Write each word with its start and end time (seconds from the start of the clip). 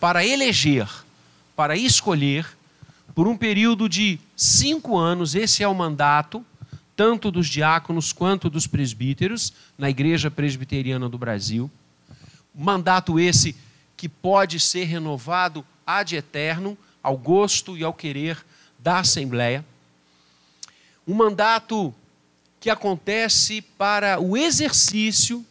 para 0.00 0.24
eleger, 0.24 0.88
para 1.56 1.76
escolher, 1.76 2.46
por 3.14 3.26
um 3.26 3.36
período 3.36 3.88
de 3.88 4.18
cinco 4.36 4.96
anos, 4.96 5.34
esse 5.34 5.62
é 5.62 5.68
o 5.68 5.74
mandato, 5.74 6.44
tanto 6.94 7.30
dos 7.30 7.48
diáconos 7.48 8.12
quanto 8.12 8.48
dos 8.48 8.66
presbíteros, 8.66 9.52
na 9.76 9.90
Igreja 9.90 10.30
Presbiteriana 10.30 11.08
do 11.08 11.18
Brasil. 11.18 11.70
Mandato 12.54 13.18
esse 13.18 13.56
que 13.96 14.08
pode 14.08 14.60
ser 14.60 14.84
renovado 14.84 15.64
ad 15.86 16.14
eterno, 16.14 16.78
ao 17.02 17.16
gosto 17.16 17.76
e 17.76 17.82
ao 17.82 17.92
querer 17.92 18.44
da 18.78 19.00
Assembleia. 19.00 19.64
Um 21.06 21.14
mandato 21.14 21.92
que 22.60 22.70
acontece 22.70 23.62
para 23.62 24.20
o 24.20 24.36
exercício 24.36 25.44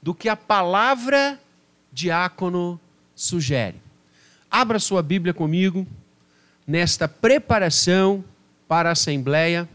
do 0.00 0.14
que 0.14 0.28
a 0.28 0.36
palavra 0.36 1.40
diácono 1.92 2.80
sugere. 3.22 3.76
Abra 4.50 4.80
sua 4.80 5.00
Bíblia 5.00 5.32
comigo 5.32 5.86
nesta 6.66 7.06
preparação 7.06 8.24
para 8.66 8.88
a 8.88 8.92
Assembleia. 8.92 9.68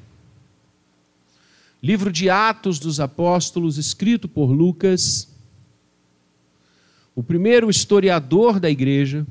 Livro 1.81 2.11
de 2.11 2.29
Atos 2.29 2.77
dos 2.77 2.99
Apóstolos, 2.99 3.77
escrito 3.77 4.27
por 4.27 4.47
Lucas, 4.51 5.29
o 7.15 7.23
primeiro 7.23 7.69
historiador 7.69 8.59
da 8.59 8.69
igreja. 8.69 9.25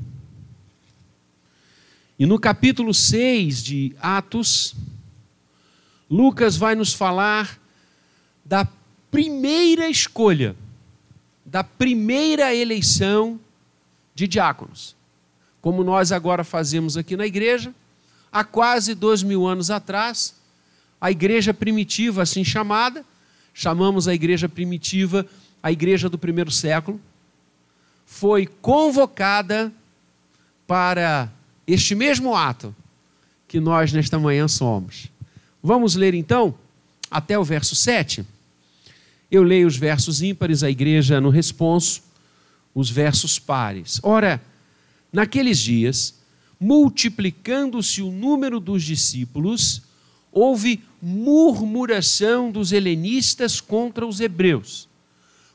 E 2.18 2.24
no 2.24 2.38
capítulo 2.38 2.94
6 2.94 3.62
de 3.62 3.94
Atos, 4.00 4.74
Lucas 6.08 6.56
vai 6.56 6.74
nos 6.74 6.94
falar 6.94 7.60
da 8.42 8.66
primeira 9.10 9.90
escolha, 9.90 10.56
da 11.44 11.62
primeira 11.62 12.54
eleição 12.54 13.38
de 14.16 14.26
diáconos. 14.26 14.96
Como 15.60 15.84
nós 15.84 16.10
agora 16.10 16.42
fazemos 16.42 16.96
aqui 16.96 17.16
na 17.16 17.26
igreja, 17.26 17.72
há 18.32 18.42
quase 18.42 18.96
dois 18.96 19.22
mil 19.22 19.46
anos 19.46 19.70
atrás, 19.70 20.34
a 21.00 21.12
igreja 21.12 21.54
primitiva, 21.54 22.22
assim 22.22 22.42
chamada, 22.42 23.04
chamamos 23.54 24.08
a 24.08 24.14
igreja 24.14 24.48
primitiva 24.48 25.24
a 25.66 25.72
igreja 25.72 26.08
do 26.08 26.16
primeiro 26.16 26.48
século, 26.48 27.00
foi 28.06 28.46
convocada 28.46 29.72
para 30.64 31.28
este 31.66 31.92
mesmo 31.92 32.36
ato 32.36 32.72
que 33.48 33.58
nós 33.58 33.92
nesta 33.92 34.16
manhã 34.16 34.46
somos. 34.46 35.08
Vamos 35.60 35.96
ler 35.96 36.14
então 36.14 36.54
até 37.10 37.36
o 37.36 37.42
verso 37.42 37.74
7. 37.74 38.24
Eu 39.28 39.42
leio 39.42 39.66
os 39.66 39.76
versos 39.76 40.22
ímpares, 40.22 40.62
a 40.62 40.70
igreja 40.70 41.20
no 41.20 41.30
responso, 41.30 42.00
os 42.76 42.90
versos 42.90 43.38
pares. 43.38 43.98
Ora, 44.02 44.38
naqueles 45.10 45.58
dias, 45.58 46.20
multiplicando-se 46.60 48.02
o 48.02 48.12
número 48.12 48.60
dos 48.60 48.84
discípulos, 48.84 49.80
houve 50.30 50.84
murmuração 51.00 52.52
dos 52.52 52.72
helenistas 52.72 53.62
contra 53.62 54.06
os 54.06 54.20
hebreus, 54.20 54.90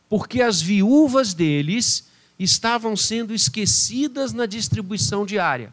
porque 0.10 0.42
as 0.42 0.64
viúvas 0.64 1.36
deles 1.36 2.08
estavam 2.40 2.98
sendo 2.98 3.36
esquecidas 3.36 4.34
na 4.34 4.48
distribuição 4.48 5.24
diária. 5.24 5.72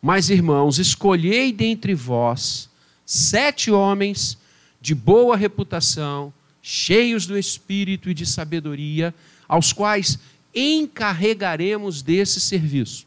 Mas, 0.00 0.30
irmãos, 0.30 0.78
escolhei 0.78 1.52
dentre 1.52 1.94
vós 1.94 2.68
sete 3.04 3.70
homens 3.70 4.38
de 4.80 4.94
boa 4.94 5.36
reputação, 5.36 6.32
cheios 6.62 7.26
do 7.26 7.36
espírito 7.36 8.08
e 8.10 8.14
de 8.14 8.24
sabedoria, 8.24 9.14
aos 9.48 9.72
quais 9.72 10.18
encarregaremos 10.54 12.02
desse 12.02 12.40
serviço. 12.40 13.06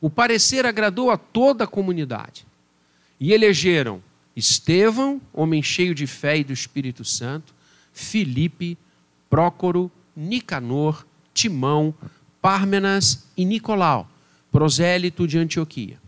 O 0.00 0.10
parecer 0.10 0.66
agradou 0.66 1.10
a 1.10 1.16
toda 1.16 1.64
a 1.64 1.66
comunidade. 1.66 2.46
E 3.18 3.32
elegeram 3.32 4.02
Estevão, 4.36 5.20
homem 5.32 5.62
cheio 5.62 5.94
de 5.94 6.06
fé 6.06 6.38
e 6.38 6.44
do 6.44 6.52
Espírito 6.52 7.02
Santo, 7.04 7.54
Filipe, 7.94 8.76
Prócoro, 9.28 9.90
Nicanor, 10.16 11.06
Timão, 11.34 11.94
Pármenas 12.40 13.26
e 13.36 13.44
Nicolau, 13.44 14.08
prosélito 14.50 15.26
de 15.26 15.36
Antioquia. 15.38 16.00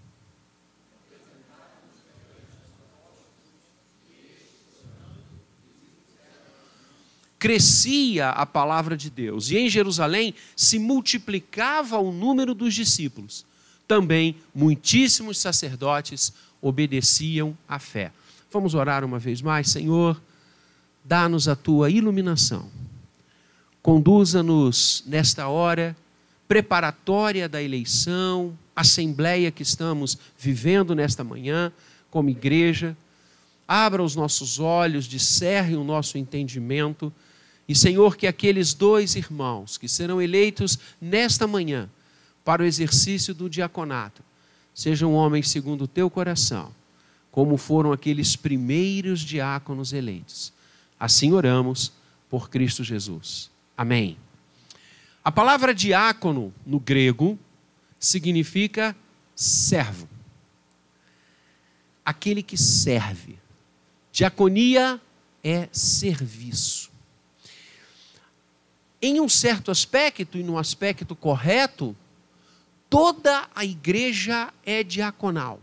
Crescia 7.39 8.31
a 8.31 8.45
palavra 8.45 8.97
de 8.97 9.11
Deus, 9.11 9.51
e 9.51 9.59
em 9.59 9.69
Jerusalém 9.69 10.35
se 10.57 10.79
multiplicava 10.79 11.99
o 11.99 12.11
número 12.11 12.55
dos 12.55 12.75
discípulos. 12.75 13.47
Também 13.87 14.37
muitíssimos 14.55 15.39
sacerdotes 15.39 16.33
obedeciam 16.61 17.57
à 17.69 17.79
fé. 17.79 18.13
Vamos 18.51 18.75
orar 18.75 19.05
uma 19.05 19.19
vez 19.19 19.41
mais, 19.41 19.71
Senhor, 19.71 20.21
dá-nos 21.05 21.47
a 21.47 21.55
tua 21.55 21.91
iluminação 21.91 22.69
Conduza-nos 23.89 25.03
nesta 25.07 25.49
hora 25.49 25.97
preparatória 26.47 27.49
da 27.49 27.63
eleição, 27.63 28.55
assembleia 28.77 29.51
que 29.51 29.63
estamos 29.63 30.19
vivendo 30.39 30.95
nesta 30.95 31.25
manhã, 31.25 31.73
como 32.11 32.29
igreja. 32.29 32.95
Abra 33.67 34.03
os 34.03 34.15
nossos 34.15 34.59
olhos, 34.61 35.07
discerre 35.07 35.75
o 35.75 35.83
nosso 35.83 36.19
entendimento. 36.19 37.11
E, 37.67 37.75
Senhor, 37.75 38.15
que 38.19 38.27
aqueles 38.27 38.75
dois 38.75 39.17
irmãos 39.17 39.79
que 39.79 39.89
serão 39.89 40.21
eleitos 40.21 40.79
nesta 41.01 41.47
manhã 41.47 41.89
para 42.45 42.63
o 42.63 42.67
exercício 42.67 43.33
do 43.33 43.49
diaconato 43.49 44.23
sejam 44.75 45.15
homens 45.15 45.49
segundo 45.49 45.85
o 45.85 45.89
teu 45.89 46.11
coração, 46.11 46.75
como 47.33 47.57
foram 47.57 47.91
aqueles 47.91 48.37
primeiros 48.37 49.21
diáconos 49.21 49.95
eleitos. 49.95 50.53
Assim 51.01 51.33
oramos 51.33 51.91
por 52.29 52.51
Cristo 52.51 52.85
Jesus. 52.85 53.51
Amém. 53.79 54.19
A 55.25 55.31
palavra 55.31 55.73
diácono 55.73 56.53
no 56.67 56.81
grego 56.81 57.39
significa 57.97 58.97
servo. 59.37 60.09
Aquele 62.05 62.43
que 62.43 62.57
serve. 62.57 63.39
Diaconia 64.11 65.01
é 65.45 65.69
serviço. 65.71 66.91
Em 69.01 69.21
um 69.21 69.29
certo 69.29 69.71
aspecto 69.71 70.37
e 70.37 70.43
num 70.43 70.59
aspecto 70.59 71.15
correto, 71.15 71.97
toda 72.91 73.49
a 73.55 73.65
igreja 73.65 74.53
é 74.67 74.83
diaconal. 74.83 75.61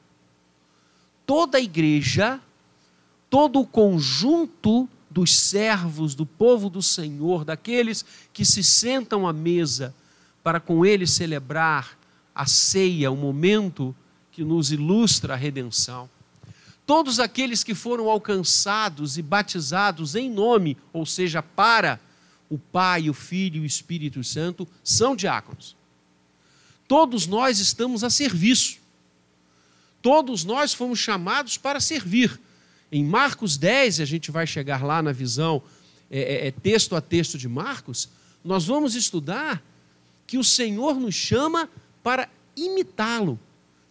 Toda 1.25 1.57
a 1.57 1.61
igreja, 1.61 2.39
todo 3.29 3.59
o 3.59 3.67
conjunto 3.67 4.87
dos 5.15 5.33
servos, 5.33 6.13
do 6.13 6.25
povo 6.25 6.69
do 6.69 6.81
Senhor, 6.81 7.45
daqueles 7.45 8.03
que 8.33 8.43
se 8.43 8.61
sentam 8.61 9.25
à 9.25 9.31
mesa 9.31 9.95
para 10.43 10.59
com 10.59 10.85
ele 10.85 11.07
celebrar 11.07 11.97
a 12.35 12.45
ceia, 12.45 13.09
o 13.09 13.15
momento 13.15 13.95
que 14.29 14.43
nos 14.43 14.73
ilustra 14.73 15.33
a 15.33 15.37
redenção. 15.37 16.09
Todos 16.85 17.17
aqueles 17.21 17.63
que 17.63 17.73
foram 17.73 18.09
alcançados 18.09 19.17
e 19.17 19.21
batizados 19.21 20.15
em 20.15 20.29
nome, 20.29 20.75
ou 20.91 21.05
seja, 21.05 21.41
para 21.41 21.97
o 22.49 22.57
Pai, 22.57 23.09
o 23.09 23.13
Filho 23.13 23.61
e 23.61 23.61
o 23.61 23.65
Espírito 23.65 24.21
Santo, 24.21 24.67
são 24.83 25.15
diáconos. 25.15 25.77
Todos 26.89 27.25
nós 27.25 27.59
estamos 27.59 28.03
a 28.03 28.09
serviço. 28.09 28.79
Todos 30.01 30.43
nós 30.43 30.73
fomos 30.73 30.99
chamados 30.99 31.57
para 31.57 31.79
servir. 31.79 32.37
Em 32.91 33.03
Marcos 33.03 33.57
10, 33.57 33.99
a 33.99 34.05
gente 34.05 34.31
vai 34.31 34.45
chegar 34.45 34.83
lá 34.83 35.01
na 35.01 35.11
visão 35.11 35.61
é, 36.09 36.19
é, 36.19 36.47
é, 36.47 36.51
texto 36.51 36.95
a 36.95 37.01
texto 37.01 37.37
de 37.37 37.47
Marcos, 37.47 38.09
nós 38.43 38.65
vamos 38.65 38.95
estudar 38.95 39.63
que 40.27 40.37
o 40.37 40.43
Senhor 40.43 40.99
nos 40.99 41.15
chama 41.15 41.69
para 42.03 42.29
imitá-lo. 42.55 43.39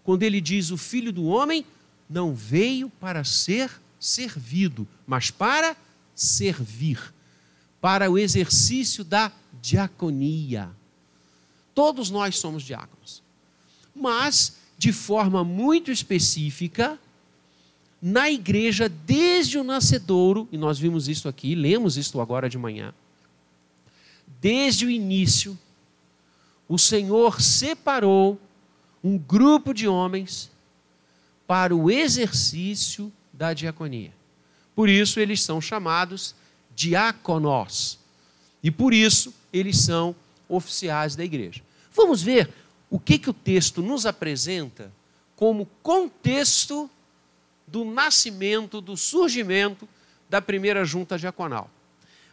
Quando 0.04 0.22
ele 0.22 0.40
diz: 0.40 0.70
O 0.70 0.76
filho 0.76 1.12
do 1.12 1.24
homem 1.24 1.66
não 2.08 2.34
veio 2.34 2.88
para 2.88 3.24
ser 3.24 3.70
servido, 3.98 4.86
mas 5.06 5.30
para 5.30 5.76
servir, 6.14 7.12
para 7.80 8.10
o 8.10 8.16
exercício 8.16 9.02
da 9.02 9.32
diaconia. 9.60 10.70
Todos 11.74 12.10
nós 12.10 12.38
somos 12.38 12.62
diáconos, 12.62 13.22
mas 13.94 14.56
de 14.78 14.92
forma 14.92 15.42
muito 15.42 15.90
específica, 15.90 16.98
na 18.06 18.30
igreja 18.30 18.86
desde 18.86 19.56
o 19.56 19.64
nascedouro, 19.64 20.46
e 20.52 20.58
nós 20.58 20.78
vimos 20.78 21.08
isso 21.08 21.26
aqui, 21.26 21.54
lemos 21.54 21.96
isso 21.96 22.20
agora 22.20 22.50
de 22.50 22.58
manhã. 22.58 22.92
desde 24.42 24.84
o 24.84 24.90
início, 24.90 25.58
o 26.68 26.78
Senhor 26.78 27.40
separou 27.40 28.38
um 29.02 29.16
grupo 29.16 29.72
de 29.72 29.88
homens 29.88 30.50
para 31.46 31.74
o 31.74 31.90
exercício 31.90 33.10
da 33.32 33.54
diaconia. 33.54 34.12
Por 34.74 34.90
isso 34.90 35.18
eles 35.18 35.40
são 35.40 35.58
chamados 35.58 36.34
diáconos. 36.76 37.98
E 38.62 38.70
por 38.70 38.92
isso 38.92 39.32
eles 39.50 39.78
são 39.78 40.14
oficiais 40.46 41.16
da 41.16 41.24
igreja. 41.24 41.62
Vamos 41.90 42.22
ver 42.22 42.52
o 42.90 42.98
que, 42.98 43.18
que 43.18 43.30
o 43.30 43.34
texto 43.34 43.80
nos 43.80 44.04
apresenta 44.04 44.92
como 45.34 45.66
contexto 45.82 46.90
do 47.74 47.84
nascimento, 47.84 48.80
do 48.80 48.96
surgimento 48.96 49.88
da 50.30 50.40
primeira 50.40 50.84
junta 50.84 51.18
diaconal. 51.18 51.68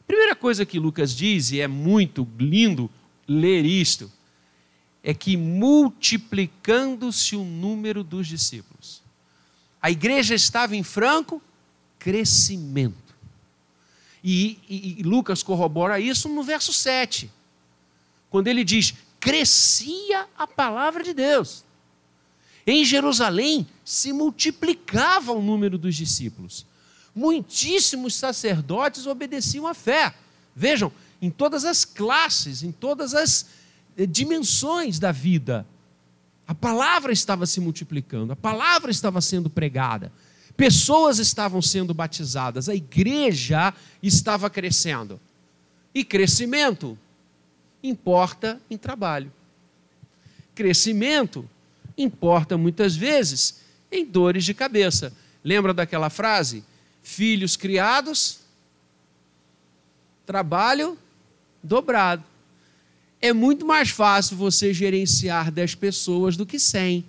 Primeira 0.05 0.35
coisa 0.35 0.67
que 0.67 0.77
Lucas 0.77 1.15
diz, 1.15 1.51
e 1.51 1.59
é 1.59 1.67
muito 1.67 2.27
lindo 2.37 2.87
ler 3.27 3.65
isto, 3.65 4.11
é 5.01 5.15
que 5.15 5.35
multiplicando-se 5.35 7.35
o 7.35 7.43
número 7.43 8.03
dos 8.03 8.27
discípulos. 8.27 9.01
A 9.81 9.89
igreja 9.89 10.35
estava 10.35 10.75
em 10.75 10.83
franco 10.83 11.41
crescimento. 11.97 13.15
E, 14.23 14.59
e, 14.69 14.99
e, 14.99 15.03
Lucas 15.03 15.41
corrobora 15.41 15.99
isso 15.99 16.29
no 16.29 16.43
verso 16.43 16.71
7, 16.71 17.31
quando 18.29 18.47
ele 18.47 18.63
diz: 18.63 18.93
crescia 19.19 20.27
a 20.37 20.45
palavra 20.45 21.03
de 21.03 21.15
Deus. 21.15 21.63
Em 22.65 22.85
Jerusalém 22.85 23.67
se 23.83 24.13
multiplicava 24.13 25.31
o 25.31 25.41
número 25.41 25.77
dos 25.77 25.95
discípulos. 25.95 26.65
Muitíssimos 27.15 28.15
sacerdotes 28.15 29.05
obedeciam 29.05 29.67
à 29.67 29.73
fé. 29.73 30.13
Vejam, 30.55 30.91
em 31.21 31.29
todas 31.29 31.65
as 31.65 31.85
classes, 31.85 32.63
em 32.63 32.71
todas 32.71 33.13
as 33.13 33.47
eh, 33.97 34.05
dimensões 34.05 34.99
da 34.99 35.11
vida. 35.11 35.65
A 36.47 36.55
palavra 36.55 37.13
estava 37.13 37.45
se 37.45 37.59
multiplicando, 37.59 38.33
a 38.33 38.35
palavra 38.35 38.91
estava 38.91 39.21
sendo 39.21 39.49
pregada, 39.49 40.11
pessoas 40.57 41.17
estavam 41.17 41.61
sendo 41.61 41.93
batizadas, 41.93 42.67
a 42.67 42.75
igreja 42.75 43.73
estava 44.03 44.49
crescendo. 44.49 45.19
E 45.93 46.03
crescimento 46.03 46.97
importa 47.83 48.61
em 48.69 48.77
trabalho. 48.77 49.31
Crescimento 50.53 51.49
importa 51.97 52.57
muitas 52.57 52.95
vezes 52.95 53.61
em 53.91 54.05
dores 54.05 54.43
de 54.45 54.53
cabeça. 54.53 55.13
Lembra 55.43 55.73
daquela 55.73 56.09
frase? 56.09 56.63
Filhos 57.03 57.55
criados, 57.55 58.39
trabalho 60.25 60.97
dobrado. 61.63 62.23
É 63.21 63.33
muito 63.33 63.65
mais 63.65 63.89
fácil 63.89 64.37
você 64.37 64.73
gerenciar 64.73 65.51
10 65.51 65.75
pessoas 65.75 66.35
do 66.35 66.45
que 66.45 66.59
100. 66.59 67.05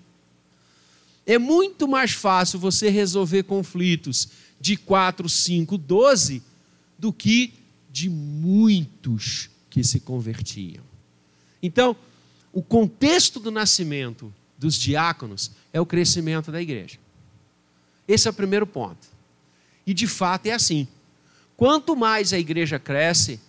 É 1.24 1.38
muito 1.38 1.86
mais 1.86 2.12
fácil 2.12 2.58
você 2.58 2.90
resolver 2.90 3.44
conflitos 3.44 4.28
de 4.60 4.76
4, 4.76 5.28
5, 5.28 5.78
12 5.78 6.42
do 6.98 7.12
que 7.12 7.54
de 7.90 8.08
muitos 8.08 9.48
que 9.70 9.82
se 9.84 10.00
convertiam. 10.00 10.84
Então, 11.62 11.96
o 12.52 12.62
contexto 12.62 13.40
do 13.40 13.50
nascimento 13.50 14.32
dos 14.62 14.76
diáconos 14.76 15.50
é 15.72 15.80
o 15.80 15.86
crescimento 15.86 16.50
da 16.50 16.62
igreja. 16.62 16.98
Esse 18.08 18.26
é 18.26 18.30
o 18.30 18.34
primeiro 18.34 18.66
ponto. 18.66 19.06
E 19.86 19.92
de 19.92 20.06
fato 20.06 20.46
é 20.46 20.52
assim. 20.52 20.88
Quanto 21.56 21.94
mais 21.94 22.32
a 22.32 22.38
igreja 22.38 22.78
cresce, 22.78 23.40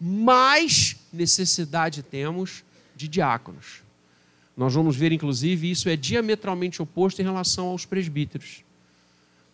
mais 0.00 0.96
necessidade 1.12 2.02
temos 2.02 2.64
de 2.94 3.06
diáconos. 3.08 3.82
Nós 4.56 4.72
vamos 4.72 4.96
ver, 4.96 5.12
inclusive, 5.12 5.70
isso 5.70 5.88
é 5.88 5.96
diametralmente 5.96 6.80
oposto 6.80 7.20
em 7.20 7.24
relação 7.24 7.66
aos 7.66 7.84
presbíteros. 7.84 8.64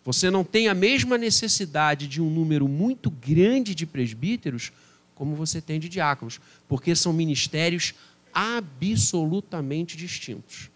Você 0.05 0.29
não 0.29 0.43
tem 0.43 0.67
a 0.67 0.73
mesma 0.73 1.17
necessidade 1.17 2.07
de 2.07 2.21
um 2.21 2.29
número 2.29 2.67
muito 2.67 3.09
grande 3.09 3.75
de 3.75 3.85
presbíteros 3.85 4.71
como 5.15 5.35
você 5.35 5.61
tem 5.61 5.79
de 5.79 5.87
diáconos, 5.87 6.39
porque 6.67 6.95
são 6.95 7.13
ministérios 7.13 7.93
absolutamente 8.33 9.95
distintos. 9.95 10.69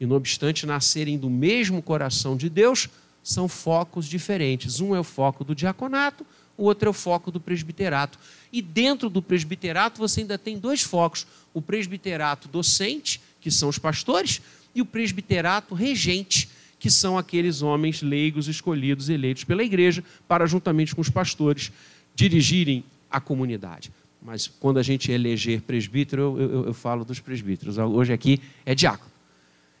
E, 0.00 0.06
não 0.06 0.16
obstante 0.16 0.66
nascerem 0.66 1.18
do 1.18 1.30
mesmo 1.30 1.80
coração 1.82 2.36
de 2.36 2.48
Deus, 2.48 2.88
são 3.22 3.48
focos 3.48 4.06
diferentes. 4.06 4.80
Um 4.80 4.94
é 4.94 5.00
o 5.00 5.04
foco 5.04 5.42
do 5.42 5.54
diaconato, 5.54 6.24
o 6.56 6.64
outro 6.64 6.88
é 6.88 6.90
o 6.90 6.94
foco 6.94 7.30
do 7.30 7.40
presbiterato. 7.40 8.18
E 8.52 8.62
dentro 8.62 9.10
do 9.10 9.20
presbiterato 9.20 9.98
você 9.98 10.20
ainda 10.20 10.38
tem 10.38 10.58
dois 10.58 10.82
focos: 10.82 11.26
o 11.52 11.60
presbiterato 11.60 12.48
docente, 12.48 13.20
que 13.40 13.50
são 13.50 13.68
os 13.68 13.78
pastores, 13.78 14.40
e 14.74 14.80
o 14.80 14.86
presbiterato 14.86 15.74
regente, 15.74 16.48
que 16.78 16.90
são 16.90 17.18
aqueles 17.18 17.62
homens 17.62 18.02
leigos 18.02 18.48
escolhidos, 18.48 19.08
eleitos 19.08 19.44
pela 19.44 19.64
igreja, 19.64 20.04
para, 20.28 20.46
juntamente 20.46 20.94
com 20.94 21.00
os 21.00 21.10
pastores, 21.10 21.72
dirigirem 22.14 22.84
a 23.10 23.20
comunidade. 23.20 23.90
Mas 24.22 24.46
quando 24.46 24.78
a 24.78 24.82
gente 24.82 25.10
eleger 25.10 25.62
presbítero, 25.62 26.36
eu, 26.38 26.50
eu, 26.50 26.66
eu 26.66 26.74
falo 26.74 27.04
dos 27.04 27.20
presbíteros. 27.20 27.78
Hoje 27.78 28.12
aqui 28.12 28.40
é 28.64 28.74
diácono. 28.74 29.15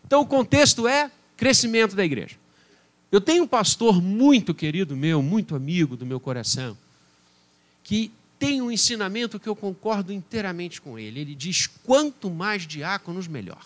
Então 0.06 0.20
o 0.20 0.26
contexto 0.26 0.86
é 0.86 1.10
crescimento 1.36 1.96
da 1.96 2.04
igreja. 2.04 2.36
Eu 3.10 3.20
tenho 3.20 3.44
um 3.44 3.48
pastor 3.48 4.00
muito 4.00 4.54
querido 4.54 4.96
meu, 4.96 5.22
muito 5.22 5.54
amigo 5.54 5.96
do 5.96 6.06
meu 6.06 6.20
coração, 6.20 6.76
que 7.82 8.10
tem 8.38 8.60
um 8.60 8.70
ensinamento 8.70 9.38
que 9.38 9.48
eu 9.48 9.56
concordo 9.56 10.12
inteiramente 10.12 10.80
com 10.80 10.98
ele. 10.98 11.20
Ele 11.20 11.34
diz: 11.34 11.66
quanto 11.66 12.30
mais 12.30 12.66
diáconos, 12.66 13.26
melhor. 13.26 13.64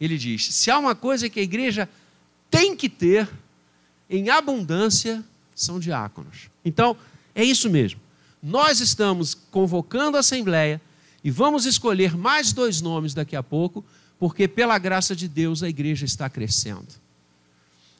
Ele 0.00 0.16
diz: 0.16 0.54
se 0.54 0.70
há 0.70 0.78
uma 0.78 0.94
coisa 0.94 1.28
que 1.28 1.40
a 1.40 1.42
igreja 1.42 1.88
tem 2.50 2.76
que 2.76 2.88
ter 2.88 3.28
em 4.08 4.30
abundância, 4.30 5.24
são 5.54 5.78
diáconos. 5.78 6.48
Então, 6.64 6.96
é 7.34 7.44
isso 7.44 7.68
mesmo. 7.68 8.00
Nós 8.42 8.80
estamos 8.80 9.34
convocando 9.50 10.16
a 10.16 10.20
assembleia 10.20 10.80
e 11.22 11.30
vamos 11.30 11.64
escolher 11.64 12.16
mais 12.16 12.52
dois 12.52 12.80
nomes 12.80 13.14
daqui 13.14 13.34
a 13.34 13.42
pouco, 13.42 13.84
porque 14.24 14.48
pela 14.48 14.78
graça 14.78 15.14
de 15.14 15.28
Deus 15.28 15.62
a 15.62 15.68
igreja 15.68 16.06
está 16.06 16.30
crescendo. 16.30 16.88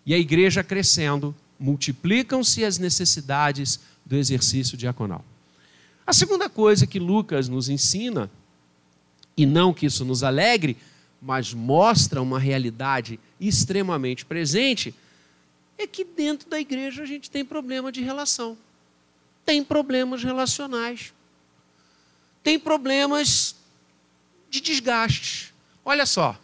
E 0.06 0.14
a 0.14 0.18
igreja 0.18 0.64
crescendo, 0.64 1.36
multiplicam-se 1.60 2.64
as 2.64 2.78
necessidades 2.78 3.78
do 4.06 4.16
exercício 4.16 4.74
diaconal. 4.74 5.22
A 6.06 6.14
segunda 6.14 6.48
coisa 6.48 6.86
que 6.86 6.98
Lucas 6.98 7.46
nos 7.46 7.68
ensina, 7.68 8.30
e 9.36 9.44
não 9.44 9.74
que 9.74 9.84
isso 9.84 10.02
nos 10.02 10.22
alegre, 10.22 10.78
mas 11.20 11.52
mostra 11.52 12.22
uma 12.22 12.38
realidade 12.38 13.20
extremamente 13.38 14.24
presente, 14.24 14.94
é 15.76 15.86
que 15.86 16.06
dentro 16.06 16.48
da 16.48 16.58
igreja 16.58 17.02
a 17.02 17.06
gente 17.06 17.30
tem 17.30 17.44
problema 17.44 17.92
de 17.92 18.00
relação, 18.00 18.56
tem 19.44 19.62
problemas 19.62 20.24
relacionais, 20.24 21.12
tem 22.42 22.58
problemas 22.58 23.56
de 24.48 24.62
desgastes. 24.62 25.52
Olha 25.84 26.06
só, 26.06 26.38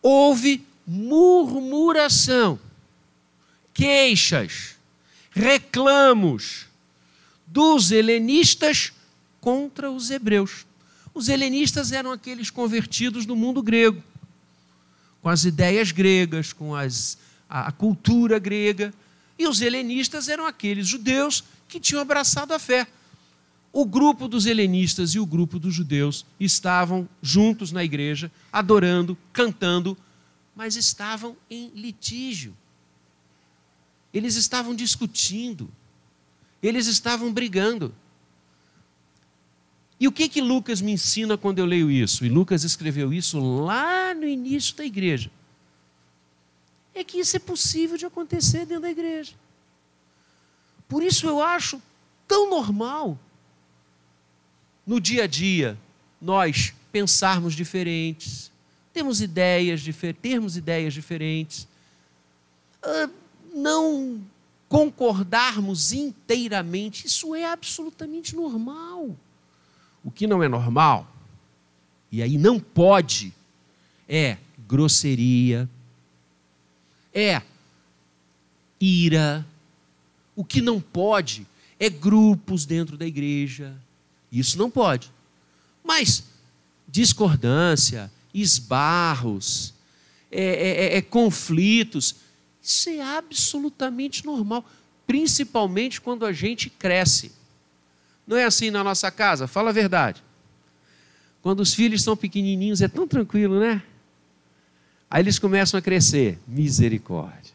houve 0.00 0.64
murmuração, 0.86 2.58
queixas, 3.74 4.76
reclamos 5.30 6.66
dos 7.46 7.90
helenistas 7.90 8.92
contra 9.40 9.90
os 9.90 10.10
hebreus. 10.10 10.64
Os 11.12 11.28
helenistas 11.28 11.92
eram 11.92 12.12
aqueles 12.12 12.50
convertidos 12.50 13.26
do 13.26 13.34
mundo 13.34 13.62
grego, 13.62 14.02
com 15.22 15.28
as 15.28 15.44
ideias 15.44 15.90
gregas, 15.90 16.52
com 16.52 16.74
as, 16.74 17.18
a, 17.48 17.68
a 17.68 17.72
cultura 17.72 18.38
grega. 18.38 18.92
E 19.38 19.46
os 19.46 19.60
helenistas 19.60 20.28
eram 20.28 20.46
aqueles 20.46 20.86
judeus 20.86 21.42
que 21.68 21.80
tinham 21.80 22.00
abraçado 22.00 22.54
a 22.54 22.58
fé. 22.58 22.86
O 23.78 23.84
grupo 23.84 24.26
dos 24.26 24.46
helenistas 24.46 25.10
e 25.10 25.20
o 25.20 25.26
grupo 25.26 25.58
dos 25.58 25.74
judeus 25.74 26.24
estavam 26.40 27.06
juntos 27.20 27.72
na 27.72 27.84
igreja, 27.84 28.32
adorando, 28.50 29.18
cantando, 29.34 29.94
mas 30.54 30.76
estavam 30.76 31.36
em 31.50 31.70
litígio. 31.74 32.56
Eles 34.14 34.34
estavam 34.34 34.74
discutindo. 34.74 35.70
Eles 36.62 36.86
estavam 36.86 37.30
brigando. 37.30 37.94
E 40.00 40.08
o 40.08 40.12
que 40.12 40.26
que 40.26 40.40
Lucas 40.40 40.80
me 40.80 40.92
ensina 40.92 41.36
quando 41.36 41.58
eu 41.58 41.66
leio 41.66 41.90
isso? 41.90 42.24
E 42.24 42.30
Lucas 42.30 42.64
escreveu 42.64 43.12
isso 43.12 43.38
lá 43.38 44.14
no 44.14 44.26
início 44.26 44.74
da 44.74 44.86
igreja. 44.86 45.30
É 46.94 47.04
que 47.04 47.18
isso 47.18 47.36
é 47.36 47.40
possível 47.40 47.98
de 47.98 48.06
acontecer 48.06 48.64
dentro 48.64 48.84
da 48.84 48.90
igreja. 48.90 49.34
Por 50.88 51.02
isso 51.02 51.26
eu 51.26 51.42
acho 51.42 51.78
tão 52.26 52.48
normal 52.48 53.18
no 54.86 55.00
dia 55.00 55.24
a 55.24 55.26
dia 55.26 55.78
nós 56.20 56.72
pensarmos 56.92 57.54
diferentes, 57.54 58.50
temos 58.92 59.20
ideias, 59.20 59.82
termos 60.20 60.56
ideias 60.56 60.94
diferentes, 60.94 61.68
ah, 62.82 63.10
não 63.54 64.20
concordarmos 64.68 65.92
inteiramente, 65.92 67.06
isso 67.06 67.34
é 67.34 67.44
absolutamente 67.44 68.34
normal. 68.34 69.16
O 70.02 70.10
que 70.10 70.26
não 70.26 70.42
é 70.42 70.48
normal, 70.48 71.10
e 72.10 72.22
aí 72.22 72.38
não 72.38 72.58
pode, 72.58 73.34
é 74.08 74.38
grosseria, 74.66 75.68
é 77.12 77.42
ira. 78.80 79.46
O 80.34 80.44
que 80.44 80.60
não 80.60 80.80
pode 80.80 81.46
é 81.78 81.88
grupos 81.88 82.66
dentro 82.66 82.96
da 82.96 83.06
igreja. 83.06 83.74
Isso 84.38 84.58
não 84.58 84.70
pode. 84.70 85.10
Mas 85.82 86.24
discordância, 86.88 88.10
esbarros, 88.32 89.74
é, 90.30 90.44
é, 90.44 90.84
é, 90.94 90.96
é 90.96 91.02
conflitos, 91.02 92.16
isso 92.62 92.88
é 92.90 93.00
absolutamente 93.00 94.24
normal, 94.24 94.64
principalmente 95.06 96.00
quando 96.00 96.26
a 96.26 96.32
gente 96.32 96.68
cresce. 96.68 97.32
Não 98.26 98.36
é 98.36 98.44
assim 98.44 98.70
na 98.70 98.82
nossa 98.82 99.10
casa? 99.10 99.46
Fala 99.46 99.70
a 99.70 99.72
verdade. 99.72 100.22
Quando 101.42 101.60
os 101.60 101.72
filhos 101.74 102.02
são 102.02 102.16
pequenininhos 102.16 102.82
é 102.82 102.88
tão 102.88 103.06
tranquilo, 103.06 103.60
né? 103.60 103.82
Aí 105.08 105.22
eles 105.22 105.38
começam 105.38 105.78
a 105.78 105.82
crescer. 105.82 106.38
Misericórdia. 106.46 107.54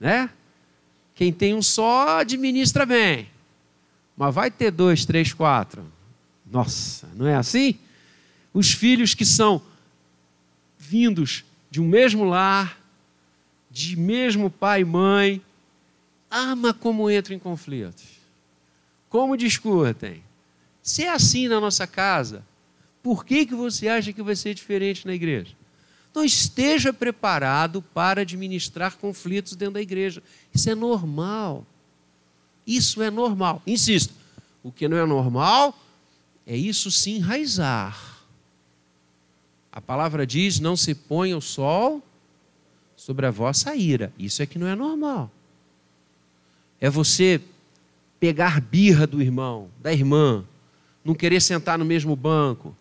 Né? 0.00 0.28
Quem 1.14 1.32
tem 1.32 1.54
um 1.54 1.62
só 1.62 2.18
administra 2.18 2.84
bem. 2.84 3.28
Mas 4.16 4.34
vai 4.34 4.50
ter 4.50 4.70
dois, 4.70 5.04
três, 5.04 5.32
quatro. 5.32 5.84
Nossa, 6.50 7.08
não 7.14 7.26
é 7.26 7.34
assim? 7.34 7.78
Os 8.52 8.72
filhos 8.72 9.14
que 9.14 9.24
são 9.24 9.62
vindos 10.78 11.44
de 11.70 11.80
um 11.80 11.86
mesmo 11.86 12.24
lar, 12.24 12.78
de 13.70 13.96
mesmo 13.96 14.50
pai 14.50 14.82
e 14.82 14.84
mãe, 14.84 15.42
ama 16.30 16.74
como 16.74 17.10
entram 17.10 17.36
em 17.36 17.38
conflitos. 17.38 18.04
Como 19.08 19.36
discutem. 19.36 20.22
Se 20.82 21.04
é 21.04 21.10
assim 21.10 21.48
na 21.48 21.60
nossa 21.60 21.86
casa, 21.86 22.44
por 23.02 23.24
que, 23.24 23.46
que 23.46 23.54
você 23.54 23.88
acha 23.88 24.12
que 24.12 24.22
vai 24.22 24.36
ser 24.36 24.54
diferente 24.54 25.06
na 25.06 25.14
igreja? 25.14 25.54
Não 26.14 26.24
esteja 26.24 26.92
preparado 26.92 27.80
para 27.80 28.20
administrar 28.20 28.96
conflitos 28.96 29.56
dentro 29.56 29.74
da 29.74 29.82
igreja. 29.82 30.22
Isso 30.52 30.68
é 30.68 30.74
normal. 30.74 31.66
Isso 32.66 33.02
é 33.02 33.10
normal. 33.10 33.62
Insisto, 33.66 34.14
o 34.62 34.70
que 34.70 34.88
não 34.88 34.96
é 34.96 35.04
normal 35.04 35.76
é 36.46 36.56
isso 36.56 36.90
se 36.90 37.10
enraizar. 37.10 38.12
A 39.70 39.80
palavra 39.80 40.26
diz: 40.26 40.60
não 40.60 40.76
se 40.76 40.94
ponha 40.94 41.36
o 41.36 41.40
sol 41.40 42.02
sobre 42.96 43.26
a 43.26 43.30
vossa 43.30 43.74
ira. 43.74 44.12
Isso 44.18 44.42
é 44.42 44.46
que 44.46 44.58
não 44.58 44.66
é 44.66 44.74
normal. 44.74 45.30
É 46.80 46.90
você 46.90 47.40
pegar 48.20 48.60
birra 48.60 49.06
do 49.06 49.20
irmão, 49.20 49.68
da 49.80 49.92
irmã, 49.92 50.44
não 51.04 51.14
querer 51.14 51.40
sentar 51.40 51.78
no 51.78 51.84
mesmo 51.84 52.14
banco, 52.14 52.76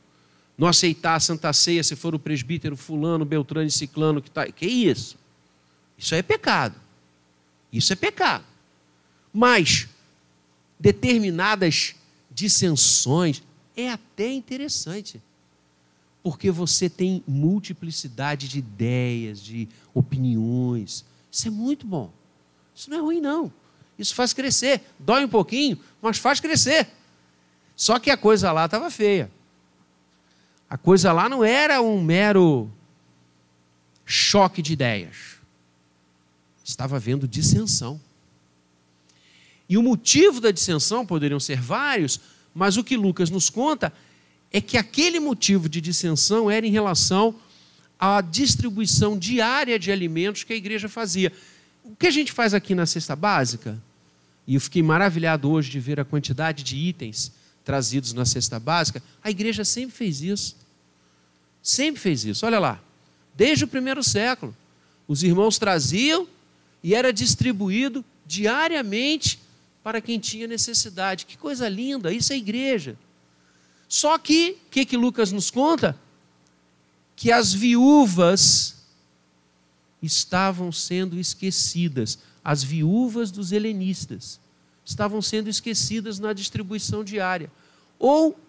não 0.57 0.67
aceitar 0.67 1.15
a 1.15 1.19
Santa 1.19 1.51
Ceia 1.53 1.83
se 1.83 1.95
for 1.95 2.13
o 2.13 2.19
presbítero 2.19 2.77
fulano, 2.77 3.25
beltrano 3.25 3.67
e 3.67 3.71
ciclano 3.71 4.21
que 4.21 4.29
está. 4.29 4.45
Que 4.45 4.67
isso? 4.67 5.17
Isso 5.97 6.13
é 6.13 6.21
pecado. 6.21 6.75
Isso 7.71 7.91
é 7.93 7.95
pecado. 7.95 8.43
Mas 9.33 9.87
determinadas 10.79 11.95
dissensões 12.29 13.43
é 13.75 13.89
até 13.89 14.31
interessante. 14.31 15.21
Porque 16.23 16.51
você 16.51 16.89
tem 16.89 17.23
multiplicidade 17.27 18.47
de 18.47 18.59
ideias, 18.59 19.41
de 19.41 19.67
opiniões. 19.93 21.05
Isso 21.31 21.47
é 21.47 21.51
muito 21.51 21.85
bom. 21.85 22.11
Isso 22.75 22.89
não 22.89 22.97
é 22.97 23.01
ruim, 23.01 23.21
não. 23.21 23.51
Isso 23.97 24.15
faz 24.15 24.33
crescer. 24.33 24.81
Dói 24.99 25.25
um 25.25 25.29
pouquinho, 25.29 25.79
mas 26.01 26.17
faz 26.17 26.39
crescer. 26.39 26.87
Só 27.75 27.99
que 27.99 28.09
a 28.09 28.17
coisa 28.17 28.51
lá 28.51 28.65
estava 28.65 28.91
feia. 28.91 29.31
A 30.69 30.77
coisa 30.77 31.11
lá 31.11 31.27
não 31.27 31.43
era 31.43 31.81
um 31.81 32.01
mero 32.01 32.71
choque 34.05 34.61
de 34.61 34.73
ideias. 34.73 35.37
Estava 36.63 36.95
havendo 36.97 37.27
dissensão. 37.27 37.99
E 39.71 39.77
o 39.77 39.81
motivo 39.81 40.41
da 40.41 40.51
dissensão 40.51 41.05
poderiam 41.05 41.39
ser 41.39 41.61
vários, 41.61 42.19
mas 42.53 42.75
o 42.75 42.83
que 42.83 42.97
Lucas 42.97 43.29
nos 43.29 43.49
conta 43.49 43.93
é 44.51 44.59
que 44.59 44.77
aquele 44.77 45.17
motivo 45.17 45.69
de 45.69 45.79
dissensão 45.79 46.51
era 46.51 46.67
em 46.67 46.69
relação 46.69 47.33
à 47.97 48.19
distribuição 48.19 49.17
diária 49.17 49.79
de 49.79 49.89
alimentos 49.89 50.43
que 50.43 50.51
a 50.51 50.57
igreja 50.57 50.89
fazia. 50.89 51.31
O 51.85 51.95
que 51.95 52.05
a 52.05 52.11
gente 52.11 52.33
faz 52.33 52.53
aqui 52.53 52.75
na 52.75 52.85
cesta 52.85 53.15
básica, 53.15 53.81
e 54.45 54.55
eu 54.55 54.59
fiquei 54.59 54.83
maravilhado 54.83 55.49
hoje 55.49 55.71
de 55.71 55.79
ver 55.79 56.01
a 56.01 56.03
quantidade 56.03 56.63
de 56.63 56.75
itens 56.75 57.31
trazidos 57.63 58.11
na 58.11 58.25
cesta 58.25 58.59
básica, 58.59 59.01
a 59.23 59.31
igreja 59.31 59.63
sempre 59.63 59.95
fez 59.95 60.21
isso. 60.21 60.57
Sempre 61.63 62.01
fez 62.01 62.25
isso. 62.25 62.45
Olha 62.45 62.59
lá, 62.59 62.83
desde 63.33 63.63
o 63.63 63.69
primeiro 63.69 64.03
século, 64.03 64.53
os 65.07 65.23
irmãos 65.23 65.57
traziam 65.57 66.27
e 66.83 66.93
era 66.93 67.13
distribuído 67.13 68.03
diariamente 68.27 69.39
para 69.83 70.01
quem 70.01 70.19
tinha 70.19 70.47
necessidade. 70.47 71.25
Que 71.25 71.37
coisa 71.37 71.67
linda, 71.67 72.13
isso 72.13 72.33
é 72.33 72.37
igreja. 72.37 72.97
Só 73.87 74.17
que, 74.17 74.57
o 74.67 74.69
que, 74.69 74.85
que 74.85 74.97
Lucas 74.97 75.31
nos 75.31 75.51
conta? 75.51 75.97
Que 77.15 77.31
as 77.31 77.53
viúvas 77.53 78.81
estavam 80.01 80.71
sendo 80.71 81.19
esquecidas, 81.19 82.19
as 82.43 82.63
viúvas 82.63 83.29
dos 83.29 83.51
helenistas 83.51 84.39
estavam 84.83 85.21
sendo 85.21 85.49
esquecidas 85.49 86.19
na 86.19 86.33
distribuição 86.33 87.03
diária. 87.03 87.51
Ou 87.99 88.39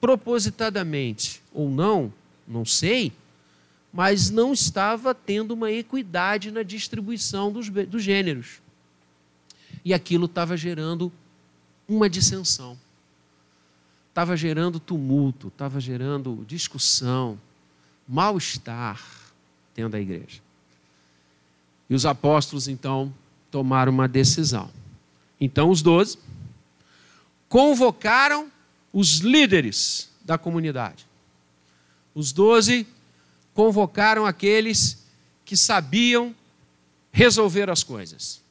propositadamente, 0.00 1.42
ou 1.52 1.70
não, 1.70 2.12
não 2.48 2.64
sei, 2.64 3.12
mas 3.92 4.30
não 4.30 4.52
estava 4.52 5.14
tendo 5.14 5.52
uma 5.52 5.70
equidade 5.70 6.50
na 6.50 6.62
distribuição 6.62 7.52
dos, 7.52 7.68
dos 7.68 8.02
gêneros. 8.02 8.61
E 9.84 9.92
aquilo 9.92 10.26
estava 10.26 10.56
gerando 10.56 11.12
uma 11.88 12.08
dissensão, 12.08 12.78
estava 14.08 14.36
gerando 14.36 14.78
tumulto, 14.78 15.48
estava 15.48 15.80
gerando 15.80 16.44
discussão, 16.46 17.38
mal-estar 18.06 19.02
dentro 19.74 19.92
da 19.92 20.00
igreja. 20.00 20.40
E 21.88 21.94
os 21.94 22.06
apóstolos 22.06 22.68
então 22.68 23.12
tomaram 23.50 23.92
uma 23.92 24.08
decisão. 24.08 24.70
Então 25.40 25.70
os 25.70 25.82
doze 25.82 26.18
convocaram 27.48 28.50
os 28.92 29.18
líderes 29.18 30.10
da 30.24 30.38
comunidade. 30.38 31.06
Os 32.14 32.32
doze 32.32 32.86
convocaram 33.54 34.24
aqueles 34.24 35.04
que 35.44 35.56
sabiam 35.56 36.34
resolver 37.10 37.68
as 37.70 37.82
coisas. 37.82 38.41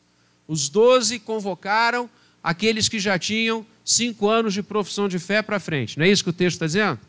Os 0.52 0.68
doze 0.68 1.18
convocaram 1.18 2.10
aqueles 2.44 2.90
que 2.90 3.00
já 3.00 3.18
tinham 3.18 3.66
cinco 3.86 4.28
anos 4.28 4.54
de 4.54 4.62
profissão 4.62 5.08
de 5.08 5.18
fé 5.18 5.42
para 5.42 5.62
frente. 5.62 5.98
Não 5.98 6.06
é 6.06 6.10
isso 6.10 6.26
que 6.26 6.30
o 6.30 6.34
texto 6.34 6.56
está 6.56 6.66
dizendo? 6.66 7.00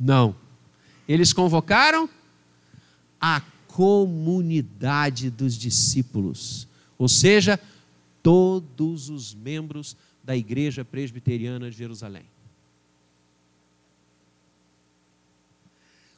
Não. 0.00 0.34
Eles 1.06 1.34
convocaram 1.34 2.08
a 3.20 3.42
comunidade 3.66 5.28
dos 5.28 5.54
discípulos, 5.54 6.66
ou 6.96 7.10
seja, 7.10 7.60
todos 8.22 9.10
os 9.10 9.34
membros 9.34 9.94
da 10.24 10.34
Igreja 10.34 10.86
Presbiteriana 10.86 11.70
de 11.70 11.76
Jerusalém. 11.76 12.24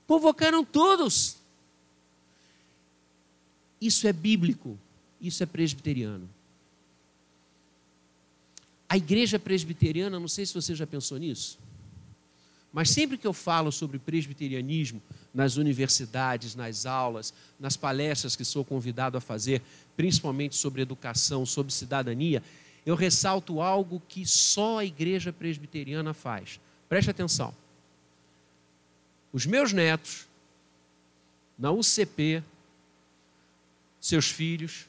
Convocaram 0.07 0.65
todos. 0.65 1.37
Isso 3.81 4.07
é 4.07 4.13
bíblico, 4.13 4.79
isso 5.21 5.43
é 5.43 5.47
presbiteriano. 5.47 6.29
A 8.89 8.97
igreja 8.97 9.39
presbiteriana, 9.39 10.19
não 10.19 10.27
sei 10.27 10.45
se 10.45 10.55
você 10.55 10.75
já 10.75 10.87
pensou 10.87 11.19
nisso, 11.19 11.59
mas 12.73 12.91
sempre 12.91 13.19
que 13.19 13.27
eu 13.27 13.33
falo 13.33 13.71
sobre 13.71 13.99
presbiterianismo 13.99 15.03
nas 15.35 15.57
universidades, 15.57 16.55
nas 16.55 16.87
aulas, 16.87 17.35
nas 17.59 17.77
palestras 17.77 18.37
que 18.37 18.45
sou 18.45 18.65
convidado 18.65 19.17
a 19.17 19.21
fazer, 19.21 19.62
principalmente 19.97 20.57
sobre 20.57 20.83
educação, 20.83 21.45
sobre 21.45 21.73
cidadania, 21.73 22.43
eu 22.87 22.95
ressalto 22.95 23.61
algo 23.61 24.03
que 24.09 24.27
só 24.27 24.79
a 24.79 24.85
igreja 24.85 25.33
presbiteriana 25.33 26.15
faz. 26.15 26.61
Preste 26.89 27.11
atenção. 27.11 27.55
Os 29.33 29.47
meus 29.47 29.73
netos, 29.73 30.27
na 31.59 31.71
UCP, 31.71 32.43
seus 34.00 34.31
filhos, 34.31 34.87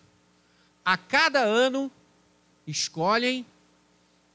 a 0.83 0.97
cada 0.97 1.41
ano 1.41 1.91
escolhem 2.65 3.45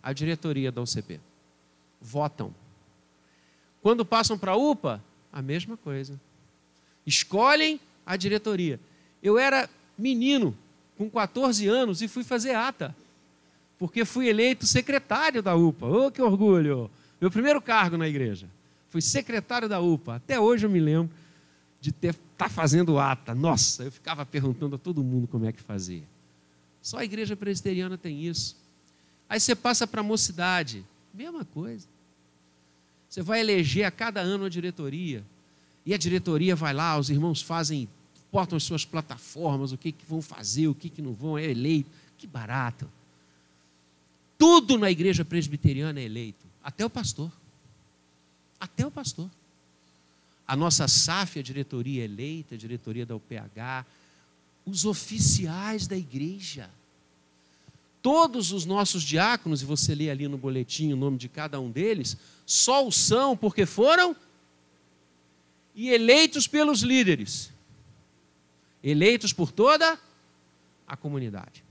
a 0.03 0.13
diretoria 0.13 0.71
da 0.71 0.83
UCP. 0.83 1.21
Votam. 2.01 2.55
Quando 3.83 4.05
passam 4.05 4.39
para 4.39 4.53
a 4.53 4.57
UPA, 4.57 5.03
a 5.33 5.43
mesma 5.43 5.77
coisa. 5.77 6.21
Escolhem 7.05 7.81
a 8.05 8.17
diretoria. 8.17 8.81
Eu 9.23 9.39
era 9.39 9.69
menino, 9.99 10.57
com 10.97 11.11
14 11.11 11.67
anos, 11.67 12.03
e 12.03 12.09
fui 12.09 12.25
fazer 12.25 12.55
ata. 12.55 12.95
porque 13.79 14.05
fui 14.07 14.29
eleito 14.29 14.67
secretário 14.67 15.43
da 15.43 15.55
UPA. 15.55 15.87
Oh, 15.87 16.11
que 16.11 16.23
orgulho! 16.23 16.91
Meu 17.21 17.31
primeiro 17.31 17.61
cargo 17.61 17.97
na 17.97 18.09
igreja. 18.09 18.49
Fui 18.89 19.03
secretário 19.03 19.69
da 19.69 19.81
UPA. 19.81 20.17
Até 20.17 20.41
hoje 20.41 20.65
eu 20.65 20.71
me 20.71 20.81
lembro 20.81 21.11
de 21.81 21.91
estar 21.91 22.15
tá 22.39 22.49
fazendo 22.49 22.99
ata. 22.99 23.35
Nossa, 23.35 23.85
eu 23.85 23.93
ficava 23.93 24.25
perguntando 24.25 24.77
a 24.77 24.79
todo 24.79 25.05
mundo 25.05 25.27
como 25.27 25.45
é 25.45 25.53
que 25.53 25.61
fazia. 25.61 26.05
Só 26.87 26.99
a 26.99 27.05
igreja 27.05 27.35
presbiteriana 27.35 27.99
tem 27.99 28.25
isso. 28.25 28.57
Aí 29.29 29.41
você 29.41 29.57
passa 29.57 29.89
para 29.89 30.03
a 30.03 30.05
mocidade, 30.05 30.87
mesma 31.13 31.45
coisa. 31.45 31.85
Você 33.11 33.23
vai 33.23 33.41
eleger 33.41 33.85
a 33.85 33.91
cada 33.91 34.21
ano 34.21 34.45
a 34.45 34.49
diretoria. 34.49 35.25
E 35.85 35.93
a 35.93 35.99
diretoria 35.99 36.55
vai 36.55 36.73
lá, 36.73 36.97
os 36.97 37.11
irmãos 37.11 37.43
fazem, 37.43 37.89
portam 38.31 38.57
as 38.57 38.63
suas 38.63 38.85
plataformas, 38.85 39.73
o 39.73 39.77
que, 39.77 39.91
que 39.91 40.07
vão 40.07 40.23
fazer, 40.23 40.69
o 40.69 40.77
que, 40.77 40.89
que 40.89 41.03
não 41.03 41.13
vão, 41.13 41.37
é 41.37 41.51
eleito. 41.51 41.91
Que 42.17 42.25
barato. 42.25 42.89
Tudo 44.39 44.79
na 44.79 44.89
igreja 44.89 45.25
presbiteriana 45.25 45.99
é 45.99 46.05
eleito, 46.05 46.47
até 46.63 46.87
o 46.87 46.91
pastor. 46.91 47.33
Até 48.61 48.87
o 48.87 48.93
pastor. 48.93 49.29
A 50.47 50.55
nossa 50.55 50.87
SAF, 50.87 51.41
a 51.41 51.43
diretoria 51.43 52.05
eleita, 52.05 52.55
a 52.55 52.59
diretoria 52.59 53.05
da 53.05 53.17
UPH, 53.17 53.85
os 54.67 54.85
oficiais 54.85 55.87
da 55.87 55.97
igreja. 55.97 56.69
Todos 58.03 58.53
os 58.53 58.67
nossos 58.67 59.03
diáconos, 59.03 59.63
e 59.63 59.65
você 59.65 59.95
lê 59.95 60.11
ali 60.11 60.29
no 60.29 60.37
boletim 60.37 60.93
o 60.93 60.97
nome 60.97 61.17
de 61.17 61.29
cada 61.29 61.59
um 61.61 61.71
deles, 61.71 62.17
só 62.45 62.87
o 62.87 62.93
são 62.93 63.37
porque 63.37 63.65
foram 63.65 64.15
e 65.75 65.91
eleitos 65.91 66.47
pelos 66.47 66.81
líderes. 66.81 67.53
Eleitos 68.83 69.33
por 69.33 69.53
toda 69.53 69.99
a 70.87 70.97
comunidade. 70.97 71.65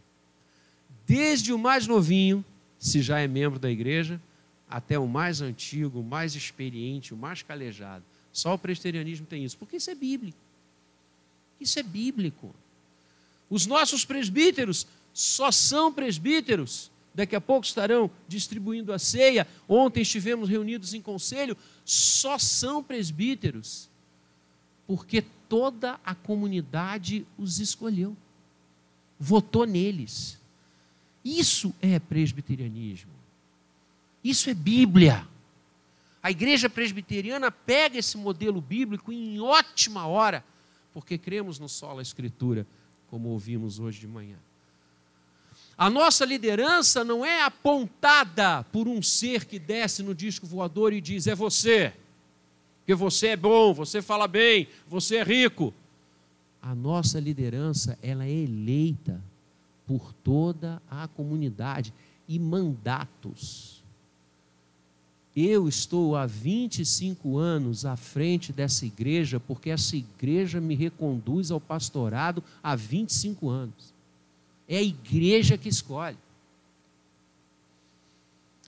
Desde 1.08 1.54
o 1.54 1.58
mais 1.58 1.88
novinho, 1.88 2.44
se 2.80 3.02
já 3.02 3.20
é 3.20 3.28
membro 3.28 3.60
da 3.60 3.70
igreja, 3.70 4.22
até 4.70 4.98
o 5.00 5.08
mais 5.08 5.42
antigo, 5.42 6.00
o 6.00 6.04
mais 6.04 6.36
experiente, 6.36 7.14
o 7.14 7.18
mais 7.18 7.42
calejado. 7.42 8.04
Só 8.32 8.54
o 8.54 8.60
presbiterianismo 8.60 9.26
tem 9.26 9.44
isso, 9.44 9.58
porque 9.58 9.78
isso 9.78 9.90
é 9.90 9.96
bíblico. 9.96 10.38
Isso 11.60 11.80
é 11.80 11.84
bíblico. 11.84 12.54
Os 13.50 13.66
nossos 13.66 14.06
presbíteros 14.06 14.88
só 15.14 15.52
são 15.52 15.94
presbíteros. 15.94 16.92
Daqui 17.14 17.36
a 17.36 17.42
pouco 17.42 17.66
estarão 17.66 18.12
distribuindo 18.28 18.92
a 18.92 19.00
ceia. 19.00 19.48
Ontem 19.68 20.02
estivemos 20.02 20.50
reunidos 20.50 20.94
em 20.94 21.02
conselho. 21.02 21.56
Só 21.84 22.38
são 22.38 22.84
presbíteros 22.84 23.90
porque 24.88 25.24
toda 25.50 26.00
a 26.06 26.14
comunidade 26.14 27.26
os 27.38 27.60
escolheu, 27.60 28.16
votou 29.20 29.66
neles. 29.66 30.40
Isso 31.24 31.74
é 31.82 32.00
presbiterianismo. 32.00 33.12
Isso 34.24 34.50
é 34.50 34.54
Bíblia. 34.54 35.28
A 36.22 36.32
igreja 36.32 36.70
presbiteriana 36.70 37.52
pega 37.52 37.98
esse 37.98 38.18
modelo 38.18 38.62
bíblico 38.62 39.12
em 39.12 39.40
ótima 39.40 40.08
hora, 40.08 40.44
porque 40.94 41.18
cremos 41.18 41.60
no 41.60 41.70
solo 41.70 42.02
escritura, 42.02 42.66
como 43.16 43.30
ouvimos 43.30 43.80
hoje 43.80 44.02
de 44.02 44.08
manhã. 44.10 44.36
A 45.78 45.90
nossa 45.90 46.26
liderança 46.26 47.02
não 47.02 47.26
é 47.26 47.44
apontada 47.44 48.66
por 48.74 48.90
um 48.90 49.02
ser 49.02 49.46
que 49.46 49.58
desce 49.58 50.04
no 50.04 50.14
disco 50.14 50.46
voador 50.46 50.92
e 50.92 51.00
diz: 51.00 51.26
é 51.26 51.34
você, 51.34 51.94
porque 52.80 52.94
você 52.94 53.28
é 53.28 53.38
bom, 53.38 53.74
você 53.74 54.02
fala 54.02 54.28
bem, 54.28 54.68
você 54.86 55.16
é 55.16 55.24
rico. 55.24 55.74
A 56.62 56.76
nossa 56.76 57.18
liderança, 57.18 57.98
ela 58.02 58.26
é 58.26 58.30
eleita 58.30 59.24
por 59.88 60.12
toda 60.12 60.82
a 60.92 61.08
comunidade 61.08 61.94
e 62.28 62.38
mandatos. 62.38 63.75
Eu 65.36 65.68
estou 65.68 66.16
há 66.16 66.26
25 66.26 67.38
anos 67.38 67.86
à 67.86 67.98
frente 67.98 68.54
dessa 68.54 68.86
igreja, 68.86 69.38
porque 69.38 69.70
essa 69.70 69.98
igreja 69.98 70.62
me 70.62 70.76
reconduz 70.76 71.52
ao 71.52 71.60
pastorado 71.60 72.42
há 72.64 72.74
25 72.74 73.50
anos. 73.50 73.94
É 74.66 74.78
a 74.78 74.84
igreja 74.84 75.58
que 75.58 75.68
escolhe. 75.68 76.18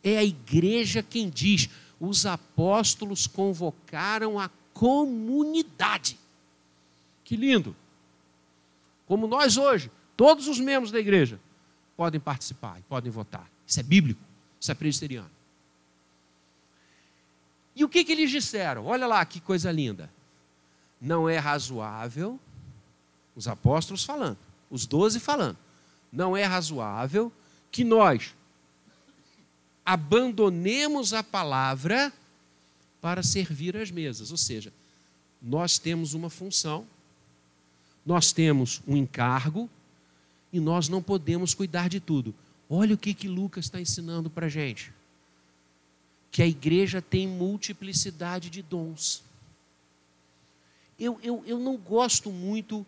É 0.03 0.17
a 0.17 0.23
igreja 0.25 1.01
quem 1.01 1.29
diz. 1.29 1.69
Os 1.99 2.25
apóstolos 2.25 3.27
convocaram 3.27 4.37
a 4.37 4.49
comunidade. 4.73 6.19
Que 7.23 7.37
lindo! 7.37 7.73
Como 9.07 9.25
nós 9.25 9.55
hoje, 9.55 9.89
todos 10.17 10.49
os 10.49 10.59
membros 10.59 10.91
da 10.91 10.99
igreja 10.99 11.39
podem 11.95 12.19
participar 12.19 12.77
e 12.77 12.81
podem 12.83 13.09
votar. 13.09 13.49
Isso 13.65 13.79
é 13.79 13.83
bíblico, 13.83 14.21
isso 14.59 14.69
é 14.69 14.75
presbiteriano. 14.75 15.36
E 17.77 17.83
o 17.83 17.89
que, 17.89 18.03
que 18.03 18.11
eles 18.11 18.31
disseram? 18.31 18.87
Olha 18.87 19.05
lá 19.05 19.23
que 19.23 19.39
coisa 19.39 19.71
linda. 19.71 20.09
Não 20.99 21.29
é 21.29 21.37
razoável, 21.37 22.39
os 23.35 23.47
apóstolos 23.47 24.03
falando, 24.03 24.39
os 24.67 24.87
doze 24.87 25.19
falando, 25.19 25.55
não 26.11 26.35
é 26.35 26.43
razoável 26.43 27.31
que 27.71 27.83
nós 27.83 28.33
abandonemos 29.85 31.13
a 31.13 31.21
palavra 31.21 32.11
para 32.99 33.21
servir 33.21 33.77
as 33.77 33.91
mesas. 33.91 34.31
Ou 34.31 34.37
seja, 34.37 34.73
nós 35.39 35.77
temos 35.77 36.15
uma 36.15 36.31
função, 36.31 36.83
nós 38.03 38.31
temos 38.31 38.81
um 38.87 38.97
encargo 38.97 39.69
e 40.51 40.59
nós 40.59 40.89
não 40.89 41.03
podemos 41.03 41.53
cuidar 41.53 41.89
de 41.89 41.99
tudo. 41.99 42.33
Olha 42.67 42.95
o 42.95 42.97
que, 42.97 43.13
que 43.13 43.27
Lucas 43.27 43.65
está 43.65 43.79
ensinando 43.79 44.31
para 44.31 44.47
a 44.47 44.49
gente 44.49 44.96
que 46.31 46.41
a 46.41 46.47
igreja 46.47 47.01
tem 47.01 47.27
multiplicidade 47.27 48.49
de 48.49 48.61
dons. 48.61 49.23
Eu, 50.99 51.19
eu, 51.23 51.43
eu 51.45 51.59
não 51.59 51.77
gosto 51.77 52.31
muito 52.31 52.85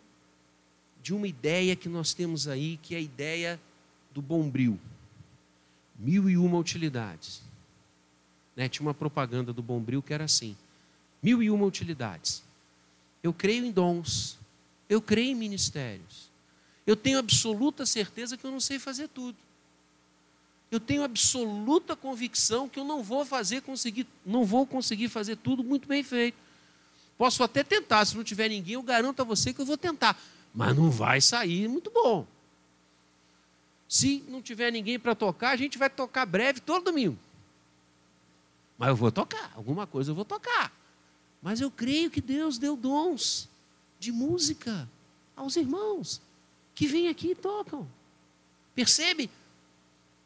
de 1.01 1.13
uma 1.13 1.27
ideia 1.27 1.75
que 1.75 1.87
nós 1.87 2.13
temos 2.13 2.47
aí, 2.47 2.77
que 2.81 2.93
é 2.93 2.97
a 2.97 3.01
ideia 3.01 3.59
do 4.13 4.21
bombril. 4.21 4.79
Mil 5.97 6.29
e 6.29 6.37
uma 6.37 6.57
utilidades. 6.57 7.41
Né? 8.55 8.67
Tinha 8.67 8.85
uma 8.85 8.93
propaganda 8.93 9.53
do 9.53 9.61
bombril 9.61 10.01
que 10.01 10.13
era 10.13 10.25
assim: 10.25 10.55
mil 11.21 11.41
e 11.41 11.49
uma 11.49 11.65
utilidades. 11.65 12.43
Eu 13.21 13.33
creio 13.33 13.65
em 13.65 13.71
dons, 13.71 14.39
eu 14.87 15.01
creio 15.01 15.31
em 15.31 15.35
ministérios. 15.35 16.29
Eu 16.87 16.95
tenho 16.95 17.19
absoluta 17.19 17.85
certeza 17.85 18.37
que 18.37 18.45
eu 18.45 18.51
não 18.51 18.59
sei 18.59 18.79
fazer 18.79 19.07
tudo 19.09 19.37
eu 20.71 20.79
tenho 20.79 21.03
absoluta 21.03 21.95
convicção 21.95 22.69
que 22.69 22.79
eu 22.79 22.83
não 22.83 23.01
vou 23.01 23.25
fazer 23.25 23.61
conseguir, 23.61 24.05
não 24.25 24.45
vou 24.45 24.67
conseguir 24.67 25.09
fazer 25.09 25.35
tudo 25.37 25.63
muito 25.63 25.87
bem 25.87 26.03
feito. 26.03 26.37
Posso 27.17 27.43
até 27.43 27.63
tentar, 27.63 28.05
se 28.05 28.15
não 28.15 28.23
tiver 28.23 28.49
ninguém, 28.49 28.75
eu 28.75 28.83
garanto 28.83 29.21
a 29.21 29.25
você 29.25 29.51
que 29.51 29.59
eu 29.59 29.65
vou 29.65 29.77
tentar, 29.77 30.17
mas 30.53 30.75
não 30.75 30.89
vai 30.89 31.19
sair 31.19 31.67
muito 31.67 31.89
bom. 31.89 32.25
Se 33.87 34.23
não 34.27 34.41
tiver 34.41 34.71
ninguém 34.71 34.99
para 34.99 35.15
tocar, 35.15 35.49
a 35.49 35.55
gente 35.55 35.77
vai 35.77 35.89
tocar 35.89 36.25
breve 36.25 36.59
todo 36.59 36.85
domingo. 36.85 37.17
Mas 38.77 38.89
eu 38.89 38.95
vou 38.95 39.11
tocar, 39.11 39.51
alguma 39.55 39.87
coisa 39.87 40.11
eu 40.11 40.15
vou 40.15 40.23
tocar. 40.23 40.71
Mas 41.41 41.59
eu 41.59 41.71
creio 41.71 42.11
que 42.11 42.21
Deus 42.21 42.57
deu 42.57 42.77
dons 42.77 43.49
de 43.99 44.11
música 44.11 44.87
aos 45.35 45.55
irmãos 45.55 46.21
que 46.75 46.87
vêm 46.87 47.07
aqui 47.09 47.31
e 47.31 47.35
tocam. 47.35 47.87
Percebe? 48.75 49.29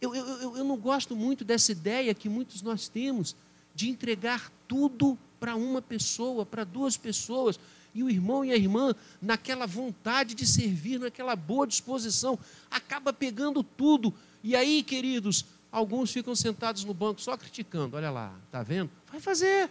Eu, 0.03 0.13
eu, 0.13 0.57
eu 0.57 0.63
não 0.65 0.75
gosto 0.75 1.15
muito 1.15 1.45
dessa 1.45 1.71
ideia 1.71 2.13
que 2.13 2.27
muitos 2.27 2.61
nós 2.61 2.89
temos 2.89 3.37
de 3.73 3.89
entregar 3.89 4.51
tudo 4.67 5.17
para 5.39 5.55
uma 5.55 5.81
pessoa, 5.81 6.45
para 6.45 6.65
duas 6.65 6.97
pessoas, 6.97 7.57
e 7.93 8.03
o 8.03 8.09
irmão 8.09 8.43
e 8.43 8.51
a 8.51 8.55
irmã, 8.57 8.93
naquela 9.21 9.65
vontade 9.65 10.35
de 10.35 10.45
servir, 10.45 10.99
naquela 10.99 11.37
boa 11.37 11.65
disposição, 11.65 12.37
acaba 12.69 13.13
pegando 13.13 13.63
tudo. 13.63 14.13
E 14.43 14.57
aí, 14.57 14.83
queridos, 14.83 15.45
alguns 15.71 16.11
ficam 16.11 16.35
sentados 16.35 16.83
no 16.83 16.93
banco 16.93 17.21
só 17.21 17.37
criticando. 17.37 17.95
Olha 17.95 18.11
lá, 18.11 18.35
está 18.45 18.61
vendo? 18.61 18.89
Vai 19.09 19.21
fazer. 19.21 19.69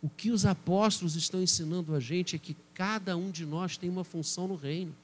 O 0.00 0.08
que 0.08 0.30
os 0.30 0.46
apóstolos 0.46 1.16
estão 1.16 1.42
ensinando 1.42 1.94
a 1.94 2.00
gente 2.00 2.34
é 2.34 2.38
que 2.38 2.56
cada 2.72 3.14
um 3.14 3.30
de 3.30 3.44
nós 3.44 3.76
tem 3.76 3.90
uma 3.90 4.04
função 4.04 4.48
no 4.48 4.54
reino 4.54 4.94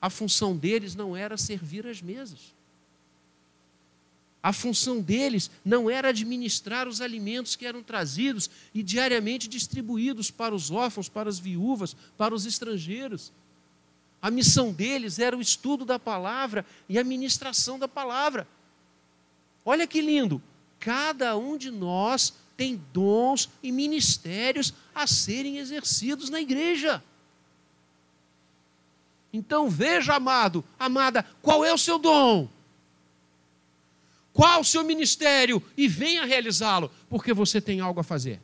a 0.00 0.08
função 0.08 0.56
deles 0.56 0.94
não 0.94 1.16
era 1.16 1.36
servir 1.36 1.86
as 1.86 2.00
mesas. 2.00 2.54
A 4.42 4.52
função 4.52 5.02
deles 5.02 5.50
não 5.62 5.90
era 5.90 6.08
administrar 6.08 6.88
os 6.88 7.02
alimentos 7.02 7.56
que 7.56 7.66
eram 7.66 7.82
trazidos 7.82 8.48
e 8.72 8.82
diariamente 8.82 9.46
distribuídos 9.46 10.30
para 10.30 10.54
os 10.54 10.70
órfãos, 10.70 11.10
para 11.10 11.28
as 11.28 11.38
viúvas, 11.38 11.94
para 12.16 12.34
os 12.34 12.46
estrangeiros. 12.46 13.30
A 14.22 14.30
missão 14.30 14.72
deles 14.72 15.18
era 15.18 15.36
o 15.36 15.42
estudo 15.42 15.84
da 15.84 15.98
palavra 15.98 16.64
e 16.88 16.98
a 16.98 17.04
ministração 17.04 17.78
da 17.78 17.86
palavra. 17.86 18.48
Olha 19.64 19.86
que 19.86 20.00
lindo! 20.00 20.42
Cada 20.78 21.36
um 21.36 21.58
de 21.58 21.70
nós 21.70 22.32
tem 22.56 22.82
dons 22.92 23.50
e 23.62 23.70
ministérios 23.70 24.72
a 24.94 25.06
serem 25.06 25.58
exercidos 25.58 26.30
na 26.30 26.40
igreja. 26.40 27.02
Então 29.32 29.70
veja, 29.70 30.14
amado, 30.14 30.64
amada, 30.78 31.24
qual 31.40 31.64
é 31.64 31.72
o 31.72 31.78
seu 31.78 31.98
dom? 31.98 32.48
qual 34.32 34.60
o 34.60 34.64
seu 34.64 34.84
ministério 34.84 35.62
e 35.76 35.88
venha 35.88 36.24
realizá-lo, 36.24 36.90
porque 37.08 37.34
você 37.34 37.60
tem 37.60 37.80
algo 37.80 38.00
a 38.00 38.04
fazer. 38.04 38.40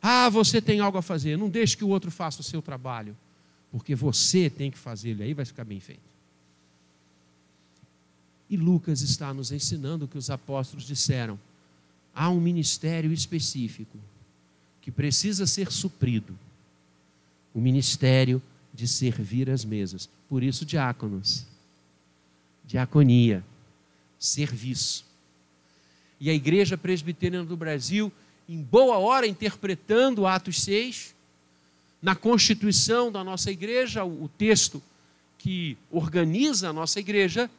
Ah, 0.00 0.28
você 0.28 0.60
tem 0.60 0.80
algo 0.80 0.98
a 0.98 1.02
fazer, 1.02 1.36
não 1.36 1.48
deixe 1.48 1.76
que 1.76 1.84
o 1.84 1.88
outro 1.88 2.10
faça 2.10 2.40
o 2.40 2.44
seu 2.44 2.62
trabalho, 2.62 3.16
porque 3.70 3.94
você 3.94 4.48
tem 4.48 4.70
que 4.70 4.78
fazê-lo, 4.78 5.22
aí 5.22 5.34
vai 5.34 5.44
ficar 5.44 5.64
bem 5.64 5.80
feito. 5.80 6.06
E 8.48 8.56
Lucas 8.56 9.00
está 9.00 9.34
nos 9.34 9.50
ensinando 9.50 10.04
o 10.04 10.08
que 10.08 10.18
os 10.18 10.30
apóstolos 10.30 10.86
disseram. 10.86 11.36
Há 12.14 12.30
um 12.30 12.40
ministério 12.40 13.12
específico 13.12 13.98
que 14.80 14.92
precisa 14.92 15.48
ser 15.48 15.72
suprido. 15.72 16.38
O 17.52 17.60
ministério 17.60 18.40
de 18.76 18.86
servir 18.86 19.48
as 19.48 19.64
mesas. 19.64 20.08
Por 20.28 20.42
isso, 20.42 20.64
diáconos. 20.66 21.46
Diaconia. 22.64 23.42
Serviço. 24.18 25.04
E 26.20 26.30
a 26.30 26.34
Igreja 26.34 26.76
Presbiteriana 26.76 27.44
do 27.44 27.56
Brasil, 27.56 28.12
em 28.48 28.62
boa 28.62 28.98
hora, 28.98 29.26
interpretando 29.26 30.26
Atos 30.26 30.62
6, 30.62 31.14
na 32.00 32.14
Constituição 32.14 33.10
da 33.10 33.24
nossa 33.24 33.50
igreja, 33.50 34.04
o 34.04 34.28
texto 34.28 34.82
que 35.38 35.76
organiza 35.90 36.68
a 36.70 36.72
nossa 36.72 37.00
igreja, 37.00 37.50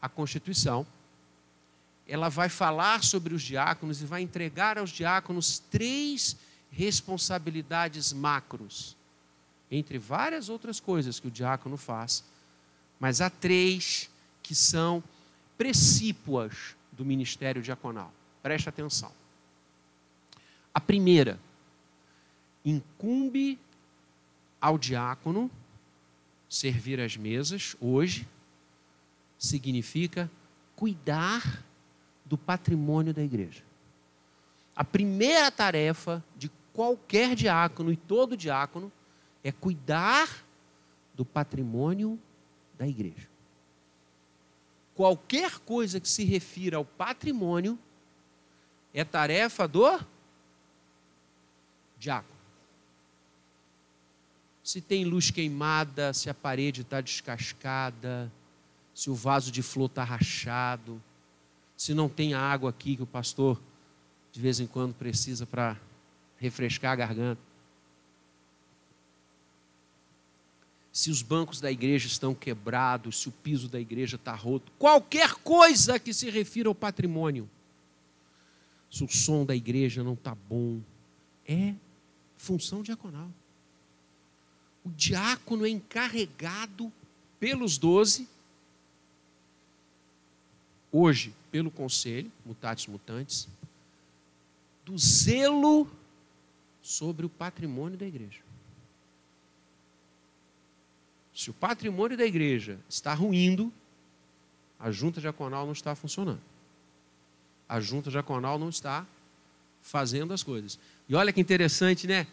a 0.00 0.08
Constituição, 0.08 0.86
ela 2.06 2.28
vai 2.28 2.48
falar 2.48 3.04
sobre 3.04 3.34
os 3.34 3.42
diáconos 3.42 4.00
e 4.02 4.06
vai 4.06 4.22
entregar 4.22 4.78
aos 4.78 4.90
diáconos 4.90 5.60
três 5.70 6.36
responsabilidades 6.70 8.12
macros, 8.12 8.96
entre 9.70 9.98
várias 9.98 10.48
outras 10.48 10.80
coisas 10.80 11.20
que 11.20 11.28
o 11.28 11.30
diácono 11.30 11.76
faz, 11.76 12.24
mas 12.98 13.20
há 13.20 13.30
três 13.30 14.10
que 14.42 14.54
são 14.54 15.02
precípuas 15.56 16.74
do 16.92 17.04
ministério 17.04 17.62
diaconal. 17.62 18.12
Preste 18.42 18.68
atenção. 18.68 19.12
A 20.74 20.80
primeira, 20.80 21.38
incumbe 22.64 23.58
ao 24.60 24.76
diácono 24.76 25.50
servir 26.48 27.00
as 27.00 27.16
mesas 27.16 27.76
hoje 27.80 28.26
significa 29.38 30.30
cuidar 30.76 31.64
do 32.24 32.36
patrimônio 32.36 33.14
da 33.14 33.22
igreja. 33.22 33.62
A 34.74 34.84
primeira 34.84 35.50
tarefa 35.50 36.22
de 36.36 36.50
qualquer 36.72 37.34
diácono 37.34 37.92
e 37.92 37.96
todo 37.96 38.36
diácono 38.36 38.92
é 39.42 39.50
cuidar 39.50 40.44
do 41.14 41.24
patrimônio 41.24 42.18
da 42.78 42.86
igreja. 42.86 43.28
Qualquer 44.94 45.58
coisa 45.60 46.00
que 46.00 46.08
se 46.08 46.24
refira 46.24 46.76
ao 46.76 46.84
patrimônio 46.84 47.78
é 48.92 49.04
tarefa 49.04 49.66
do 49.66 50.00
diácono. 51.98 52.38
Se 54.62 54.80
tem 54.80 55.04
luz 55.04 55.30
queimada, 55.30 56.12
se 56.12 56.28
a 56.28 56.34
parede 56.34 56.82
está 56.82 57.00
descascada, 57.00 58.30
se 58.94 59.10
o 59.10 59.14
vaso 59.14 59.50
de 59.50 59.62
flor 59.62 59.86
está 59.86 60.04
rachado, 60.04 61.02
se 61.76 61.94
não 61.94 62.08
tem 62.08 62.34
água 62.34 62.70
aqui 62.70 62.96
que 62.96 63.02
o 63.02 63.06
pastor 63.06 63.60
de 64.32 64.40
vez 64.40 64.60
em 64.60 64.66
quando 64.66 64.94
precisa 64.94 65.46
para 65.46 65.76
refrescar 66.38 66.92
a 66.92 66.96
garganta. 66.96 67.49
Se 71.00 71.10
os 71.10 71.22
bancos 71.22 71.62
da 71.62 71.72
igreja 71.72 72.06
estão 72.06 72.34
quebrados, 72.34 73.22
se 73.22 73.28
o 73.30 73.32
piso 73.32 73.70
da 73.70 73.80
igreja 73.80 74.16
está 74.16 74.34
roto, 74.34 74.70
qualquer 74.78 75.32
coisa 75.36 75.98
que 75.98 76.12
se 76.12 76.28
refira 76.28 76.68
ao 76.68 76.74
patrimônio. 76.74 77.48
Se 78.90 79.02
o 79.02 79.08
som 79.08 79.46
da 79.46 79.56
igreja 79.56 80.04
não 80.04 80.12
está 80.12 80.34
bom, 80.34 80.78
é 81.46 81.74
função 82.36 82.82
diaconal. 82.82 83.30
O 84.84 84.90
diácono 84.90 85.64
é 85.64 85.70
encarregado 85.70 86.92
pelos 87.38 87.78
doze 87.78 88.28
hoje 90.92 91.32
pelo 91.50 91.70
conselho, 91.70 92.30
mutatis 92.44 92.86
mutantes, 92.86 93.48
do 94.84 94.98
zelo 94.98 95.90
sobre 96.82 97.24
o 97.24 97.30
patrimônio 97.30 97.96
da 97.96 98.06
igreja. 98.06 98.49
Se 101.40 101.48
o 101.48 101.54
patrimônio 101.54 102.18
da 102.18 102.26
igreja 102.26 102.78
está 102.86 103.14
ruindo, 103.14 103.72
a 104.78 104.90
junta 104.90 105.22
diaconal 105.22 105.64
não 105.64 105.72
está 105.72 105.94
funcionando. 105.94 106.42
A 107.66 107.80
junta 107.80 108.10
diaconal 108.10 108.58
não 108.58 108.68
está 108.68 109.06
fazendo 109.80 110.34
as 110.34 110.42
coisas. 110.42 110.78
E 111.08 111.14
olha 111.14 111.32
que 111.32 111.40
interessante, 111.40 112.06
né? 112.06 112.26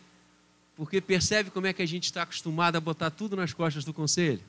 Porque 0.76 1.00
percebe 1.00 1.50
como 1.50 1.68
é 1.68 1.72
que 1.72 1.82
a 1.82 1.86
gente 1.86 2.04
está 2.04 2.24
acostumado 2.24 2.76
a 2.76 2.82
botar 2.82 3.10
tudo 3.10 3.38
nas 3.38 3.54
costas 3.54 3.86
do 3.86 3.94
conselho. 3.94 4.42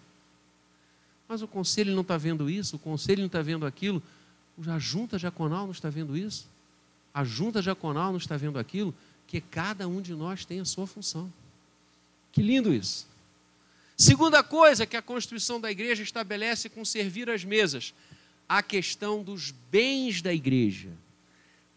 Mas 1.29 1.41
o 1.41 1.47
conselho 1.47 1.95
não 1.95 2.03
está 2.03 2.17
vendo 2.17 2.51
isso, 2.51 2.75
o 2.75 2.81
conselho 2.81 3.21
não 3.21 3.27
está 3.27 3.41
vendo 3.41 3.65
aquilo, 3.65 4.03
a 4.67 4.79
junta 4.81 5.21
diaconal 5.21 5.67
não 5.67 5.73
está 5.73 5.89
vendo 5.89 6.17
isso, 6.17 6.49
a 7.15 7.23
junta 7.23 7.63
diaconal 7.63 8.11
não 8.11 8.19
está 8.19 8.37
vendo 8.37 8.59
aquilo, 8.59 8.93
que 9.25 9.41
cada 9.41 9.87
um 9.87 10.03
de 10.03 10.15
nós 10.15 10.45
tem 10.45 10.59
a 10.59 10.65
sua 10.65 10.85
função. 10.85 11.33
Que 12.33 12.43
lindo 12.43 12.75
isso. 12.75 13.07
Segunda 13.99 14.43
coisa 14.43 14.87
que 14.87 14.97
a 14.97 15.03
Constituição 15.03 15.61
da 15.61 15.71
igreja 15.71 16.03
estabelece 16.03 16.69
com 16.69 16.85
servir 16.85 17.29
as 17.29 17.45
mesas, 17.45 17.93
a 18.49 18.63
questão 18.63 19.23
dos 19.23 19.51
bens 19.71 20.23
da 20.23 20.33
igreja. 20.33 20.91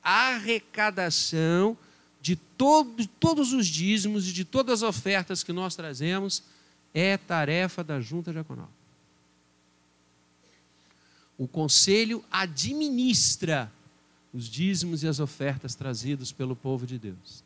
A 0.01 0.35
arrecadação 0.35 1.77
de 2.21 2.35
todo, 2.35 3.05
todos 3.19 3.51
os 3.51 3.67
dízimos 3.67 4.29
e 4.29 4.31
de 4.31 4.45
todas 4.45 4.83
as 4.83 4.89
ofertas 4.89 5.43
que 5.43 5.51
nós 5.51 5.75
trazemos 5.75 6.43
é 6.93 7.17
tarefa 7.17 7.83
da 7.83 7.99
junta 7.99 8.31
diaconal 8.31 8.69
o 11.41 11.47
conselho 11.47 12.23
administra 12.31 13.71
os 14.31 14.45
dízimos 14.45 15.01
e 15.01 15.07
as 15.07 15.19
ofertas 15.19 15.73
trazidos 15.73 16.31
pelo 16.31 16.55
povo 16.55 16.85
de 16.85 16.99
Deus. 16.99 17.43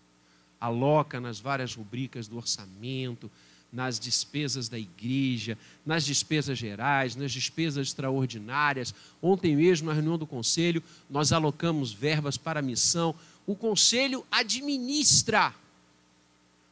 Aloca 0.59 1.21
nas 1.21 1.39
várias 1.39 1.73
rubricas 1.73 2.27
do 2.27 2.35
orçamento, 2.35 3.31
nas 3.75 3.99
despesas 3.99 4.67
da 4.67 4.79
igreja, 4.79 5.57
nas 5.85 6.03
despesas 6.03 6.57
gerais, 6.57 7.15
nas 7.15 7.31
despesas 7.31 7.87
extraordinárias. 7.87 8.95
Ontem 9.21 9.55
mesmo, 9.55 9.87
na 9.87 9.93
reunião 9.93 10.17
do 10.17 10.25
conselho, 10.25 10.81
nós 11.09 11.31
alocamos 11.31 11.93
verbas 11.93 12.37
para 12.37 12.61
a 12.61 12.63
missão. 12.63 13.13
O 13.45 13.55
conselho 13.55 14.25
administra, 14.31 15.53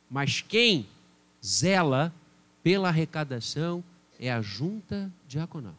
mas 0.10 0.42
quem 0.42 0.88
zela 1.46 2.12
pela 2.64 2.88
arrecadação 2.88 3.84
é 4.20 4.32
a 4.32 4.42
junta 4.42 5.12
diaconal 5.28 5.76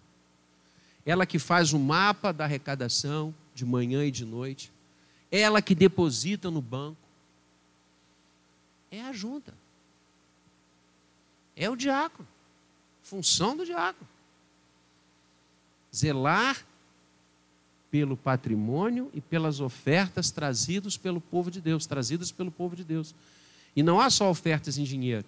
ela 1.07 1.27
que 1.27 1.39
faz 1.39 1.73
o 1.73 1.79
mapa 1.79 2.33
da 2.33 2.45
arrecadação 2.45 3.35
de 3.55 3.65
manhã 3.65 4.05
e 4.05 4.11
de 4.11 4.25
noite, 4.25 4.73
ela 5.31 5.61
que 5.61 5.75
deposita 5.75 6.51
no 6.51 6.63
banco. 6.63 6.97
É 8.91 9.03
a 9.03 9.13
junta. 9.13 9.53
É 11.57 11.69
o 11.69 11.77
diácono. 11.77 12.27
Função 13.03 13.57
do 13.57 13.65
diácono. 13.65 14.09
Zelar 15.95 16.65
pelo 17.91 18.17
patrimônio 18.17 19.11
e 19.15 19.21
pelas 19.21 19.61
ofertas 19.61 20.31
trazidas 20.31 20.97
pelo 20.97 21.21
povo 21.21 21.51
de 21.51 21.61
Deus, 21.61 21.87
trazidas 21.87 22.33
pelo 22.33 22.51
povo 22.51 22.75
de 22.75 22.83
Deus. 22.83 23.15
E 23.77 23.83
não 23.83 24.01
há 24.01 24.11
só 24.11 24.31
ofertas 24.31 24.79
em 24.79 24.85
dinheiro. 24.85 25.27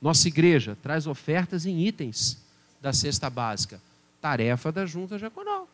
Nossa 0.00 0.28
igreja 0.28 0.76
traz 0.82 1.06
ofertas 1.06 1.64
em 1.64 1.86
itens 1.86 2.38
da 2.80 2.92
cesta 2.92 3.30
básica 3.30 3.80
tarefa 4.20 4.70
da 4.70 4.86
junta 4.86 5.18
diaconal. 5.18 5.68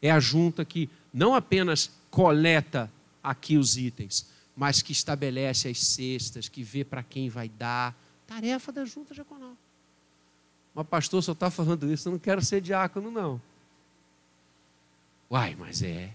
É 0.00 0.10
a 0.10 0.20
junta 0.20 0.64
que 0.64 0.88
não 1.12 1.34
apenas 1.34 1.90
coleta 2.10 2.90
aqui 3.22 3.56
os 3.56 3.76
itens, 3.76 4.26
mas 4.54 4.82
que 4.82 4.92
estabelece 4.92 5.68
as 5.68 5.78
cestas, 5.78 6.48
que 6.48 6.62
vê 6.62 6.84
para 6.84 7.02
quem 7.02 7.28
vai 7.28 7.48
dar. 7.48 7.94
Tarefa 8.26 8.72
da 8.72 8.84
junta 8.84 9.14
diaconal. 9.14 9.56
Mas 10.74 10.86
pastor 10.86 11.22
só 11.22 11.32
está 11.32 11.50
falando 11.50 11.90
isso, 11.90 12.08
eu 12.08 12.12
não 12.12 12.18
quero 12.18 12.44
ser 12.44 12.60
diácono, 12.60 13.10
não. 13.10 13.40
Uai, 15.30 15.56
mas 15.58 15.82
é. 15.82 16.12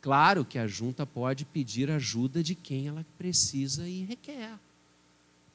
Claro 0.00 0.44
que 0.44 0.58
a 0.58 0.66
junta 0.66 1.06
pode 1.06 1.44
pedir 1.44 1.90
ajuda 1.90 2.42
de 2.42 2.54
quem 2.54 2.88
ela 2.88 3.06
precisa 3.16 3.88
e 3.88 4.04
requer. 4.04 4.58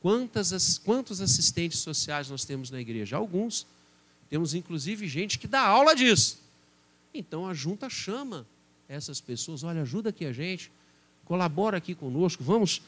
Quantas, 0.01 0.77
quantos 0.77 1.19
assistentes 1.19 1.79
sociais 1.79 2.29
nós 2.29 2.45
temos 2.45 2.71
na 2.71 2.79
igreja? 2.79 3.17
Alguns. 3.17 3.67
Temos 4.29 4.53
inclusive 4.53 5.07
gente 5.07 5.39
que 5.39 5.47
dá 5.47 5.61
aula 5.61 5.95
disso. 5.95 6.39
Então 7.13 7.47
a 7.47 7.53
junta 7.53 7.89
chama 7.89 8.45
essas 8.87 9.19
pessoas, 9.19 9.63
olha, 9.63 9.81
ajuda 9.81 10.09
aqui 10.09 10.25
a 10.25 10.31
gente, 10.31 10.71
colabora 11.25 11.77
aqui 11.77 11.93
conosco, 11.93 12.43
vamos. 12.43 12.81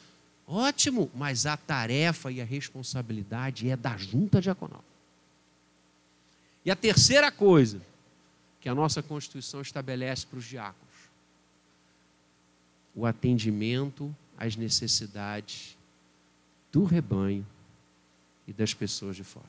Ótimo, 0.51 1.11
mas 1.13 1.45
a 1.45 1.55
tarefa 1.55 2.31
e 2.31 2.41
a 2.41 2.43
responsabilidade 2.43 3.69
é 3.69 3.77
da 3.77 3.95
junta 3.95 4.41
diaconal. 4.41 4.83
E 6.65 6.71
a 6.71 6.75
terceira 6.75 7.31
coisa 7.31 7.79
que 8.59 8.67
a 8.67 8.73
nossa 8.73 9.03
Constituição 9.03 9.61
estabelece 9.61 10.25
para 10.25 10.39
os 10.39 10.45
diáconos: 10.45 10.95
o 12.95 13.05
atendimento 13.05 14.13
às 14.35 14.55
necessidades 14.55 15.77
do 16.71 16.83
rebanho 16.83 17.45
e 18.47 18.51
das 18.51 18.73
pessoas 18.73 19.15
de 19.15 19.23
fora. 19.23 19.45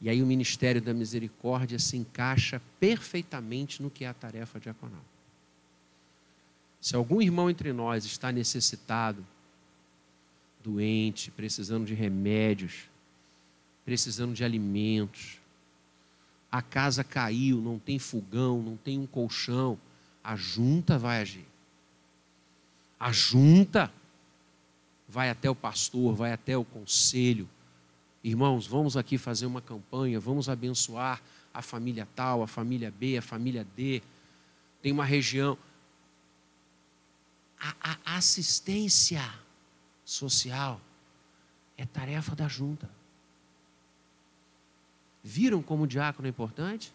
E 0.00 0.08
aí 0.08 0.22
o 0.22 0.26
ministério 0.26 0.80
da 0.80 0.94
misericórdia 0.94 1.78
se 1.78 1.98
encaixa 1.98 2.62
perfeitamente 2.80 3.82
no 3.82 3.90
que 3.90 4.06
é 4.06 4.08
a 4.08 4.14
tarefa 4.14 4.58
diaconal. 4.58 5.09
Se 6.80 6.96
algum 6.96 7.20
irmão 7.20 7.50
entre 7.50 7.72
nós 7.72 8.04
está 8.04 8.32
necessitado, 8.32 9.26
doente, 10.62 11.30
precisando 11.30 11.84
de 11.84 11.94
remédios, 11.94 12.88
precisando 13.84 14.34
de 14.34 14.44
alimentos, 14.44 15.38
a 16.50 16.62
casa 16.62 17.04
caiu, 17.04 17.60
não 17.60 17.78
tem 17.78 17.98
fogão, 17.98 18.62
não 18.62 18.76
tem 18.76 18.98
um 18.98 19.06
colchão, 19.06 19.78
a 20.22 20.34
junta 20.36 20.98
vai 20.98 21.20
agir. 21.20 21.46
A 22.98 23.12
junta 23.12 23.92
vai 25.08 25.30
até 25.30 25.48
o 25.48 25.54
pastor, 25.54 26.14
vai 26.14 26.32
até 26.32 26.56
o 26.56 26.64
conselho. 26.64 27.48
Irmãos, 28.22 28.66
vamos 28.66 28.96
aqui 28.96 29.16
fazer 29.16 29.46
uma 29.46 29.60
campanha, 29.60 30.20
vamos 30.20 30.48
abençoar 30.48 31.22
a 31.52 31.62
família 31.62 32.06
tal, 32.14 32.42
a 32.42 32.46
família 32.46 32.90
B, 32.90 33.16
a 33.16 33.22
família 33.22 33.66
D. 33.76 34.02
Tem 34.82 34.92
uma 34.92 35.04
região. 35.04 35.56
A, 37.60 37.98
a 38.04 38.16
assistência 38.16 39.22
social 40.04 40.80
é 41.76 41.84
tarefa 41.84 42.34
da 42.34 42.48
junta. 42.48 42.88
Viram 45.22 45.62
como 45.62 45.84
o 45.84 45.86
diácono 45.86 46.26
é 46.26 46.30
importante? 46.30 46.92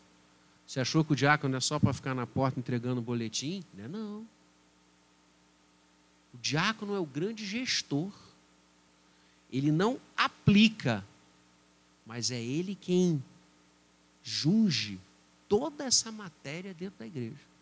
Você 0.65 0.80
achou 0.80 1.06
que 1.06 1.13
o 1.13 1.15
diácono 1.15 1.56
é 1.56 1.60
só 1.60 1.80
para 1.80 1.93
ficar 1.93 2.15
na 2.15 2.25
porta 2.25 2.60
entregando 2.60 3.01
boletim? 3.01 3.63
Não 3.73 3.86
é 3.86 3.88
não. 3.88 4.28
O 6.34 6.38
diácono 6.41 6.95
é 6.95 6.99
o 6.99 7.06
grande 7.06 7.45
gestor. 7.45 8.12
Ele 9.51 9.71
não 9.71 9.99
aplica, 10.17 11.06
mas 12.06 12.32
é 12.32 12.41
ele 12.41 12.75
quem 12.75 13.23
junge 14.23 14.99
toda 15.47 15.86
essa 15.86 16.12
matéria 16.12 16.73
dentro 16.73 16.99
da 16.99 17.06
igreja. 17.06 17.54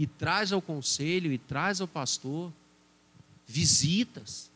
E 0.00 0.06
traz 0.06 0.50
ao 0.50 0.62
conselho, 0.62 1.30
e 1.30 1.36
traz 1.36 1.78
ao 1.78 1.86
pastor 1.86 2.50
visitas. 3.46 4.50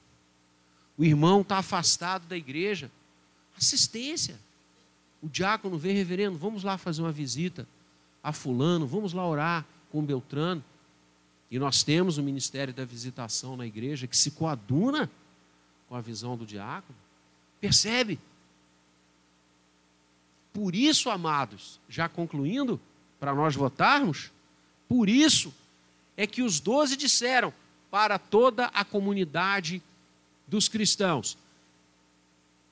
O 0.96 1.04
irmão 1.04 1.42
está 1.42 1.58
afastado 1.58 2.26
da 2.26 2.34
igreja. 2.34 2.90
Assistência. 3.54 4.40
O 5.20 5.28
diácono 5.28 5.76
vem, 5.76 5.94
reverendo, 5.94 6.38
vamos 6.38 6.64
lá 6.64 6.78
fazer 6.78 7.02
uma 7.02 7.12
visita 7.12 7.68
a 8.22 8.32
fulano, 8.32 8.86
vamos 8.86 9.12
lá 9.12 9.28
orar 9.28 9.66
com 9.92 10.02
Beltrano. 10.02 10.64
E 11.50 11.58
nós 11.58 11.82
temos 11.82 12.16
o 12.16 12.22
ministério 12.22 12.72
da 12.72 12.86
visitação 12.86 13.54
na 13.54 13.66
igreja 13.66 14.06
que 14.06 14.16
se 14.16 14.30
coaduna 14.30 15.10
com 15.90 15.94
a 15.94 16.00
visão 16.00 16.38
do 16.38 16.46
diácono. 16.46 16.98
Percebe? 17.60 18.18
Por 20.54 20.74
isso, 20.74 21.10
amados, 21.10 21.78
já 21.86 22.08
concluindo, 22.08 22.80
para 23.20 23.34
nós 23.34 23.54
votarmos, 23.54 24.32
por 24.88 25.08
isso 25.08 25.52
é 26.16 26.26
que 26.26 26.42
os 26.42 26.60
doze 26.60 26.96
disseram 26.96 27.52
para 27.90 28.18
toda 28.18 28.66
a 28.66 28.84
comunidade 28.84 29.82
dos 30.46 30.68
cristãos: 30.68 31.36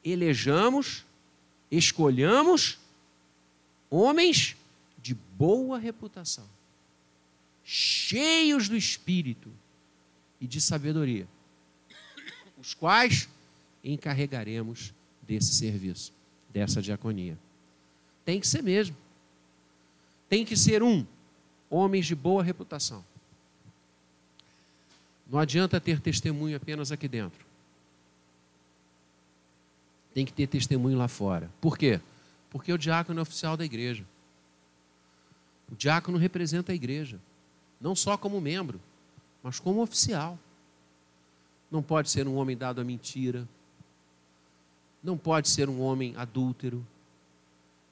elejamos, 0.05 1.05
escolhamos 1.71 2.79
homens 3.91 4.57
de 5.01 5.15
boa 5.15 5.79
reputação 5.79 6.47
cheios 7.65 8.69
do 8.69 8.77
Espírito 8.77 9.51
e 10.41 10.47
de 10.47 10.61
sabedoria, 10.61 11.27
os 12.61 12.75
quais 12.75 13.29
encarregaremos 13.85 14.93
desse 15.23 15.55
serviço, 15.55 16.13
dessa 16.51 16.83
diaconia. 16.83 17.39
Tem 18.25 18.41
que 18.41 18.47
ser 18.47 18.63
mesmo. 18.63 18.97
Tem 20.29 20.45
que 20.45 20.57
ser 20.57 20.83
um, 20.83 21.07
homens 21.73 22.07
de 22.07 22.15
boa 22.15 22.43
reputação. 22.43 23.03
Não 25.27 25.39
adianta 25.39 25.81
ter 25.81 25.99
testemunho 25.99 26.55
apenas 26.55 26.93
aqui 26.93 27.09
dentro. 27.09 27.45
Tem 30.13 30.27
que 30.27 30.33
ter 30.33 30.47
testemunho 30.47 30.99
lá 30.99 31.09
fora. 31.09 31.51
Por 31.59 31.79
quê? 31.79 31.99
Porque 32.51 32.71
o 32.71 32.77
diácono 32.77 33.19
é 33.19 33.23
oficial 33.23 33.57
da 33.57 33.65
igreja. 33.65 34.05
O 35.71 35.75
diácono 35.75 36.19
representa 36.19 36.73
a 36.73 36.75
igreja 36.75 37.19
não 37.81 37.97
só 37.97 38.19
como 38.19 38.39
membro, 38.41 38.79
mas 39.43 39.59
como 39.59 39.83
oficial. 39.83 40.39
Não 41.71 41.83
pode 41.83 42.11
ser 42.11 42.29
um 42.29 42.37
homem 42.37 42.55
dado 42.55 42.83
à 42.83 42.85
mentira, 42.85 43.49
não 45.03 45.17
pode 45.17 45.49
ser 45.49 45.71
um 45.71 45.81
homem 45.81 46.15
adúltero, 46.19 46.87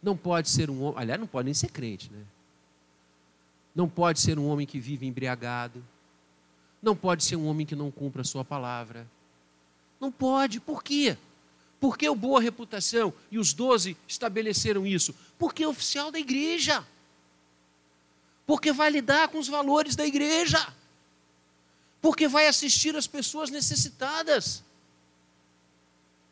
não 0.03 0.15
pode 0.15 0.51
ser 0.51 0.69
um 0.69 0.83
homem, 0.83 1.01
aliás, 1.01 1.19
não 1.19 1.27
pode 1.27 1.47
nem 1.47 1.55
ser 1.55 1.71
crente, 1.71 2.13
né? 2.13 2.23
Não 3.75 3.89
pode 3.89 4.21
ser 4.21 4.39
um 4.39 4.49
homem 4.49 4.67
que 4.67 4.81
vive 4.81 5.07
embriagado, 5.07 5.85
não 6.83 6.97
pode 6.97 7.25
ser 7.25 7.37
um 7.37 7.47
homem 7.47 7.67
que 7.67 7.77
não 7.77 7.91
cumpra 7.91 8.23
a 8.23 8.25
sua 8.25 8.45
palavra. 8.45 9.07
Não 10.01 10.11
pode, 10.11 10.61
por 10.61 10.83
quê? 10.83 11.17
Porque 11.79 12.09
o 12.09 12.15
boa 12.15 12.41
reputação 12.41 13.13
e 13.31 13.39
os 13.39 13.53
doze 13.53 13.97
estabeleceram 14.09 14.87
isso? 14.87 15.15
Porque 15.39 15.63
é 15.63 15.69
oficial 15.69 16.11
da 16.11 16.19
igreja 16.19 16.85
porque 18.51 18.73
vai 18.73 18.91
lidar 18.91 19.29
com 19.29 19.39
os 19.39 19.47
valores 19.47 19.95
da 19.95 20.05
igreja, 20.05 20.75
porque 22.03 22.27
vai 22.27 22.49
assistir 22.49 22.97
as 22.97 23.07
pessoas 23.07 23.49
necessitadas. 23.49 24.65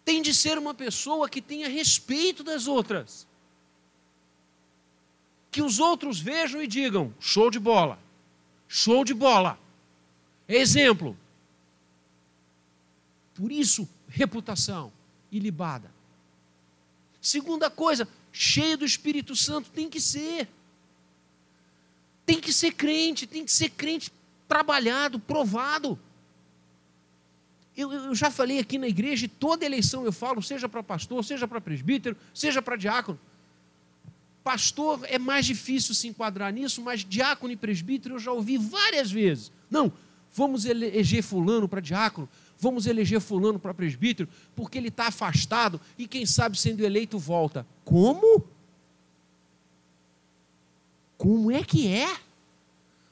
Tem 0.04 0.20
de 0.20 0.34
ser 0.34 0.58
uma 0.58 0.74
pessoa 0.74 1.28
que 1.28 1.40
tenha 1.40 1.68
respeito 1.68 2.42
das 2.42 2.66
outras. 2.66 3.24
Que 5.58 5.62
os 5.62 5.80
outros 5.80 6.20
vejam 6.20 6.62
e 6.62 6.68
digam: 6.68 7.12
show 7.18 7.50
de 7.50 7.58
bola, 7.58 7.98
show 8.68 9.04
de 9.04 9.12
bola. 9.12 9.58
Exemplo. 10.48 11.18
Por 13.34 13.50
isso, 13.50 13.88
reputação 14.06 14.92
ilibada. 15.32 15.90
Segunda 17.20 17.68
coisa, 17.68 18.06
cheio 18.30 18.78
do 18.78 18.84
Espírito 18.84 19.34
Santo 19.34 19.68
tem 19.70 19.90
que 19.90 20.00
ser. 20.00 20.48
Tem 22.24 22.40
que 22.40 22.52
ser 22.52 22.70
crente, 22.70 23.26
tem 23.26 23.44
que 23.44 23.50
ser 23.50 23.70
crente 23.70 24.12
trabalhado, 24.46 25.18
provado. 25.18 25.98
Eu, 27.76 27.92
eu, 27.92 28.14
já 28.14 28.30
falei 28.30 28.60
aqui 28.60 28.78
na 28.78 28.86
igreja, 28.86 29.28
toda 29.40 29.66
eleição 29.66 30.04
eu 30.04 30.12
falo, 30.12 30.40
seja 30.40 30.68
para 30.68 30.84
pastor, 30.84 31.24
seja 31.24 31.48
para 31.48 31.60
presbítero, 31.60 32.16
seja 32.32 32.62
para 32.62 32.76
diácono. 32.76 33.18
Pastor 34.48 35.00
é 35.02 35.18
mais 35.18 35.44
difícil 35.44 35.94
se 35.94 36.08
enquadrar 36.08 36.50
nisso, 36.50 36.80
mas 36.80 37.04
diácono 37.04 37.52
e 37.52 37.56
presbítero 37.56 38.14
eu 38.14 38.18
já 38.18 38.32
ouvi 38.32 38.56
várias 38.56 39.10
vezes. 39.10 39.52
Não, 39.70 39.92
vamos 40.32 40.64
eleger 40.64 41.22
fulano 41.22 41.68
para 41.68 41.82
diácono, 41.82 42.26
vamos 42.58 42.86
eleger 42.86 43.20
fulano 43.20 43.58
para 43.58 43.74
presbítero, 43.74 44.26
porque 44.56 44.78
ele 44.78 44.88
está 44.88 45.08
afastado 45.08 45.78
e 45.98 46.08
quem 46.08 46.24
sabe 46.24 46.58
sendo 46.58 46.82
eleito 46.82 47.18
volta. 47.18 47.66
Como? 47.84 48.42
Como 51.18 51.52
é 51.52 51.62
que 51.62 51.86
é? 51.86 52.16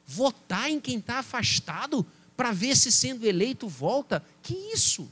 Votar 0.06 0.70
em 0.70 0.80
quem 0.80 0.96
está 0.96 1.18
afastado 1.18 2.06
para 2.34 2.50
ver 2.50 2.74
se 2.74 2.90
sendo 2.90 3.26
eleito 3.26 3.68
volta? 3.68 4.24
Que 4.42 4.54
isso? 4.72 5.06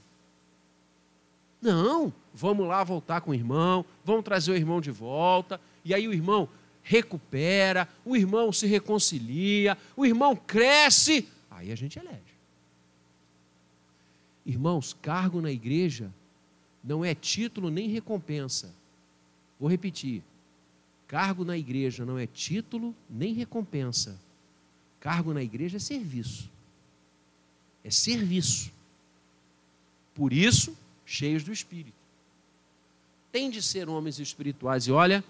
Não, 1.61 2.11
vamos 2.33 2.67
lá 2.67 2.83
voltar 2.83 3.21
com 3.21 3.31
o 3.31 3.35
irmão, 3.35 3.85
vamos 4.03 4.25
trazer 4.25 4.53
o 4.53 4.57
irmão 4.57 4.81
de 4.81 4.91
volta, 4.91 5.61
e 5.85 5.93
aí 5.93 6.09
o 6.09 6.13
irmão 6.13 6.49
recupera, 6.83 7.89
o 8.05 8.17
irmão 8.17 8.53
se 8.53 8.67
reconcilia, 8.67 9.77
o 9.97 10.05
irmão 10.05 10.35
cresce, 10.37 11.29
aí 11.51 11.71
a 11.73 11.75
gente 11.75 11.99
elege. 11.99 12.35
Irmãos, 14.45 14.95
cargo 15.01 15.41
na 15.41 15.51
igreja 15.51 16.13
não 16.83 17.05
é 17.05 17.15
título 17.15 17.71
nem 17.71 17.89
recompensa. 17.89 18.75
Vou 19.59 19.71
repetir: 19.71 20.23
Cargo 21.07 21.45
na 21.45 21.57
igreja 21.57 22.05
não 22.05 22.19
é 22.19 22.27
título 22.27 22.95
nem 23.09 23.33
recompensa. 23.33 24.19
Cargo 25.01 25.33
na 25.33 25.43
igreja 25.43 25.77
é 25.77 25.81
serviço. 25.81 26.51
É 27.83 27.91
serviço. 27.91 28.73
Por 30.15 30.33
isso, 30.33 30.77
cheios 31.05 31.43
do 31.43 31.53
Espírito. 31.53 31.97
Tem 33.31 33.51
de 33.51 33.61
ser 33.63 33.89
homens 33.89 34.19
espirituais. 34.19 34.87
E 34.87 34.93
olha, 34.93 35.25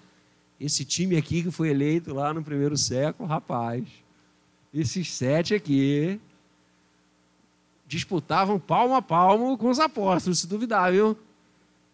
esse 0.61 0.85
time 0.85 1.17
aqui 1.17 1.43
que 1.43 1.51
foi 1.51 1.71
eleito 1.71 2.15
lá 2.15 2.33
no 2.33 2.43
primeiro 2.43 2.77
século, 2.77 3.29
rapaz, 3.29 3.85
esses 4.73 5.13
sete 5.13 5.55
aqui 5.55 6.21
disputavam 7.87 8.59
palmo 8.59 8.95
a 8.95 9.03
palmo 9.03 9.57
com 9.59 9.69
os 9.69 9.79
apóstolos, 9.79 10.39
se 10.39 10.47
duvidar, 10.47 10.93
viu? 10.93 11.17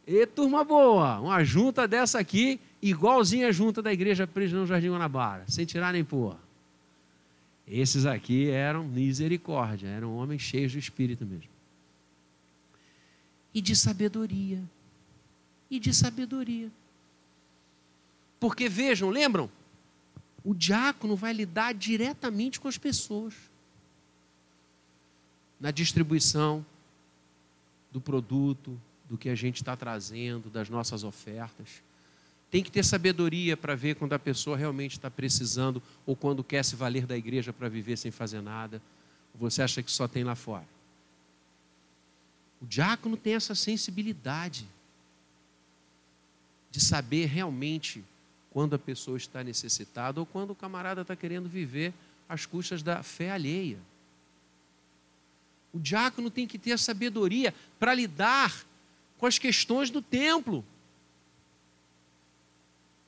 E 0.07 0.27
turma 0.27 0.65
boa, 0.65 1.21
uma 1.21 1.45
junta 1.45 1.87
dessa 1.87 2.19
aqui 2.19 2.61
igualzinha 2.81 3.49
a 3.49 3.53
junta 3.53 3.83
da 3.83 3.93
igreja 3.93 4.27
presa 4.27 4.57
no 4.57 4.67
Jardim 4.67 4.91
Guanabara, 4.91 5.45
sem 5.47 5.67
tirar 5.67 5.93
nem 5.93 6.05
pôr. 6.05 6.37
Esses 7.67 8.07
aqui 8.07 8.51
eram 8.51 8.85
misericórdia, 8.85 9.87
eram 9.87 10.17
homens 10.17 10.43
cheios 10.43 10.73
de 10.73 10.79
espírito 10.79 11.25
mesmo. 11.25 11.51
E 13.55 13.61
de 13.61 13.77
sabedoria. 13.77 14.61
E 15.71 15.79
de 15.79 15.95
sabedoria. 15.95 16.71
Porque 18.41 18.69
vejam, 18.69 19.11
lembram? 19.11 19.51
O 20.43 20.55
diácono 20.55 21.15
vai 21.15 21.35
lidar 21.35 21.75
diretamente 21.75 22.59
com 22.59 22.67
as 22.67 22.79
pessoas. 22.79 23.35
Na 25.61 25.71
distribuição 25.71 26.65
do 27.93 28.01
produto, 28.01 28.81
do 29.09 29.19
que 29.19 29.29
a 29.29 29.35
gente 29.35 29.57
está 29.57 29.77
trazendo, 29.77 30.49
das 30.49 30.71
nossas 30.71 31.05
ofertas. 31.05 31.83
Tem 32.51 32.65
que 32.65 32.71
ter 32.71 32.85
sabedoria 32.85 33.57
para 33.57 33.75
ver 33.75 33.97
quando 33.97 34.15
a 34.15 34.19
pessoa 34.19 34.57
realmente 34.57 34.93
está 34.93 35.11
precisando 35.11 35.83
ou 36.07 36.17
quando 36.17 36.43
quer 36.43 36.65
se 36.65 36.75
valer 36.75 37.07
da 37.07 37.17
igreja 37.17 37.53
para 37.53 37.69
viver 37.69 37.99
sem 37.99 38.11
fazer 38.11 38.41
nada. 38.41 38.81
Você 39.35 39.63
acha 39.63 39.83
que 39.83 39.91
só 39.91 40.09
tem 40.09 40.25
lá 40.25 40.35
fora? 40.35 40.67
O 42.61 42.67
diácono 42.67 43.17
tem 43.17 43.35
essa 43.35 43.55
sensibilidade 43.55 44.67
de 46.71 46.81
saber 46.81 47.27
realmente 47.27 48.05
quando 48.51 48.75
a 48.75 48.79
pessoa 48.79 49.17
está 49.17 49.43
necessitada 49.45 50.21
ou 50.21 50.27
quando 50.27 50.51
o 50.51 50.55
camarada 50.55 51.03
está 51.03 51.15
querendo 51.15 51.49
viver 51.49 51.95
às 52.29 52.47
custas 52.47 52.83
da 52.83 53.03
fé 53.03 53.31
alheia. 53.31 53.79
O 55.73 55.79
diácono 55.79 56.31
tem 56.31 56.47
que 56.47 56.59
ter 56.59 56.73
a 56.73 56.79
sabedoria 56.79 57.55
para 57.79 57.95
lidar 57.95 58.65
com 59.19 59.27
as 59.27 59.39
questões 59.39 59.91
do 59.91 60.03
templo 60.03 60.65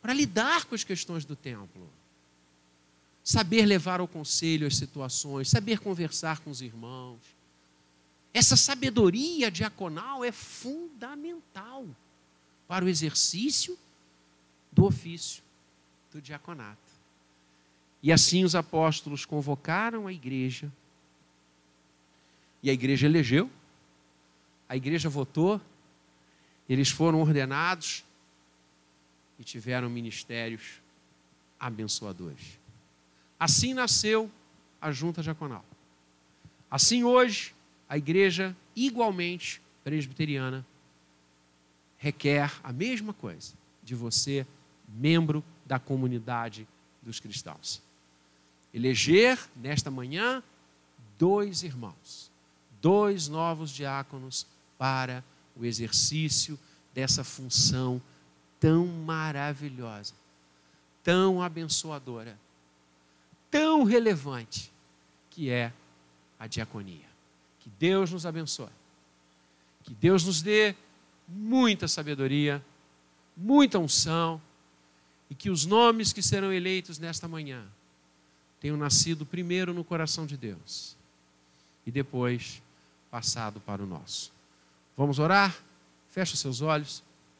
para 0.02 0.12
lidar 0.12 0.64
com 0.64 0.74
as 0.74 0.82
questões 0.82 1.24
do 1.24 1.36
templo. 1.36 1.88
Saber 3.22 3.64
levar 3.64 4.00
ao 4.00 4.08
conselho 4.08 4.66
as 4.66 4.76
situações, 4.76 5.48
saber 5.48 5.78
conversar 5.78 6.40
com 6.40 6.50
os 6.50 6.60
irmãos. 6.60 7.20
Essa 8.34 8.56
sabedoria 8.56 9.48
diaconal 9.48 10.24
é 10.24 10.32
fundamental 10.32 11.86
para 12.66 12.84
o 12.84 12.88
exercício 12.88 13.78
do 14.72 14.84
ofício 14.84 15.42
do 16.10 16.20
diaconato. 16.20 16.80
E 18.02 18.10
assim 18.10 18.44
os 18.44 18.54
apóstolos 18.54 19.24
convocaram 19.24 20.06
a 20.06 20.12
igreja, 20.12 20.72
e 22.62 22.70
a 22.70 22.72
igreja 22.72 23.06
elegeu, 23.06 23.50
a 24.68 24.76
igreja 24.76 25.08
votou, 25.08 25.60
eles 26.68 26.90
foram 26.90 27.20
ordenados 27.20 28.04
e 29.38 29.44
tiveram 29.44 29.90
ministérios 29.90 30.80
abençoadores. 31.58 32.58
Assim 33.38 33.74
nasceu 33.74 34.30
a 34.80 34.90
junta 34.90 35.22
diaconal. 35.22 35.64
Assim 36.70 37.04
hoje, 37.04 37.54
a 37.88 37.98
igreja 37.98 38.56
igualmente 38.74 39.60
presbiteriana 39.84 40.64
requer 41.98 42.52
a 42.64 42.72
mesma 42.72 43.12
coisa 43.12 43.54
de 43.82 43.94
você, 43.94 44.46
membro 44.92 45.42
da 45.64 45.78
comunidade 45.78 46.66
dos 47.02 47.18
cristãos. 47.18 47.82
Eleger 48.72 49.38
nesta 49.56 49.90
manhã 49.90 50.42
dois 51.18 51.62
irmãos, 51.62 52.30
dois 52.80 53.28
novos 53.28 53.70
diáconos 53.70 54.46
para 54.78 55.24
o 55.56 55.64
exercício 55.64 56.58
dessa 56.94 57.22
função 57.22 58.00
tão 58.58 58.86
maravilhosa, 58.86 60.14
tão 61.02 61.42
abençoadora, 61.42 62.38
tão 63.50 63.84
relevante, 63.84 64.70
que 65.30 65.50
é 65.50 65.72
a 66.38 66.46
diaconia. 66.46 67.08
Que 67.60 67.70
Deus 67.78 68.10
nos 68.10 68.26
abençoe. 68.26 68.68
Que 69.84 69.94
Deus 69.94 70.24
nos 70.24 70.42
dê 70.42 70.74
muita 71.28 71.88
sabedoria, 71.88 72.64
muita 73.36 73.78
unção 73.78 74.40
e 75.32 75.34
que 75.34 75.48
os 75.48 75.64
nomes 75.64 76.12
que 76.12 76.20
serão 76.20 76.52
eleitos 76.52 76.98
nesta 76.98 77.26
manhã 77.26 77.64
tenham 78.60 78.76
nascido 78.76 79.24
primeiro 79.24 79.72
no 79.72 79.82
coração 79.82 80.26
de 80.26 80.36
Deus 80.36 80.94
e 81.86 81.90
depois 81.90 82.62
passado 83.10 83.58
para 83.58 83.82
o 83.82 83.86
nosso. 83.86 84.30
Vamos 84.94 85.18
orar? 85.18 85.56
Feche 86.10 86.36
seus 86.36 86.60
olhos. 86.60 87.02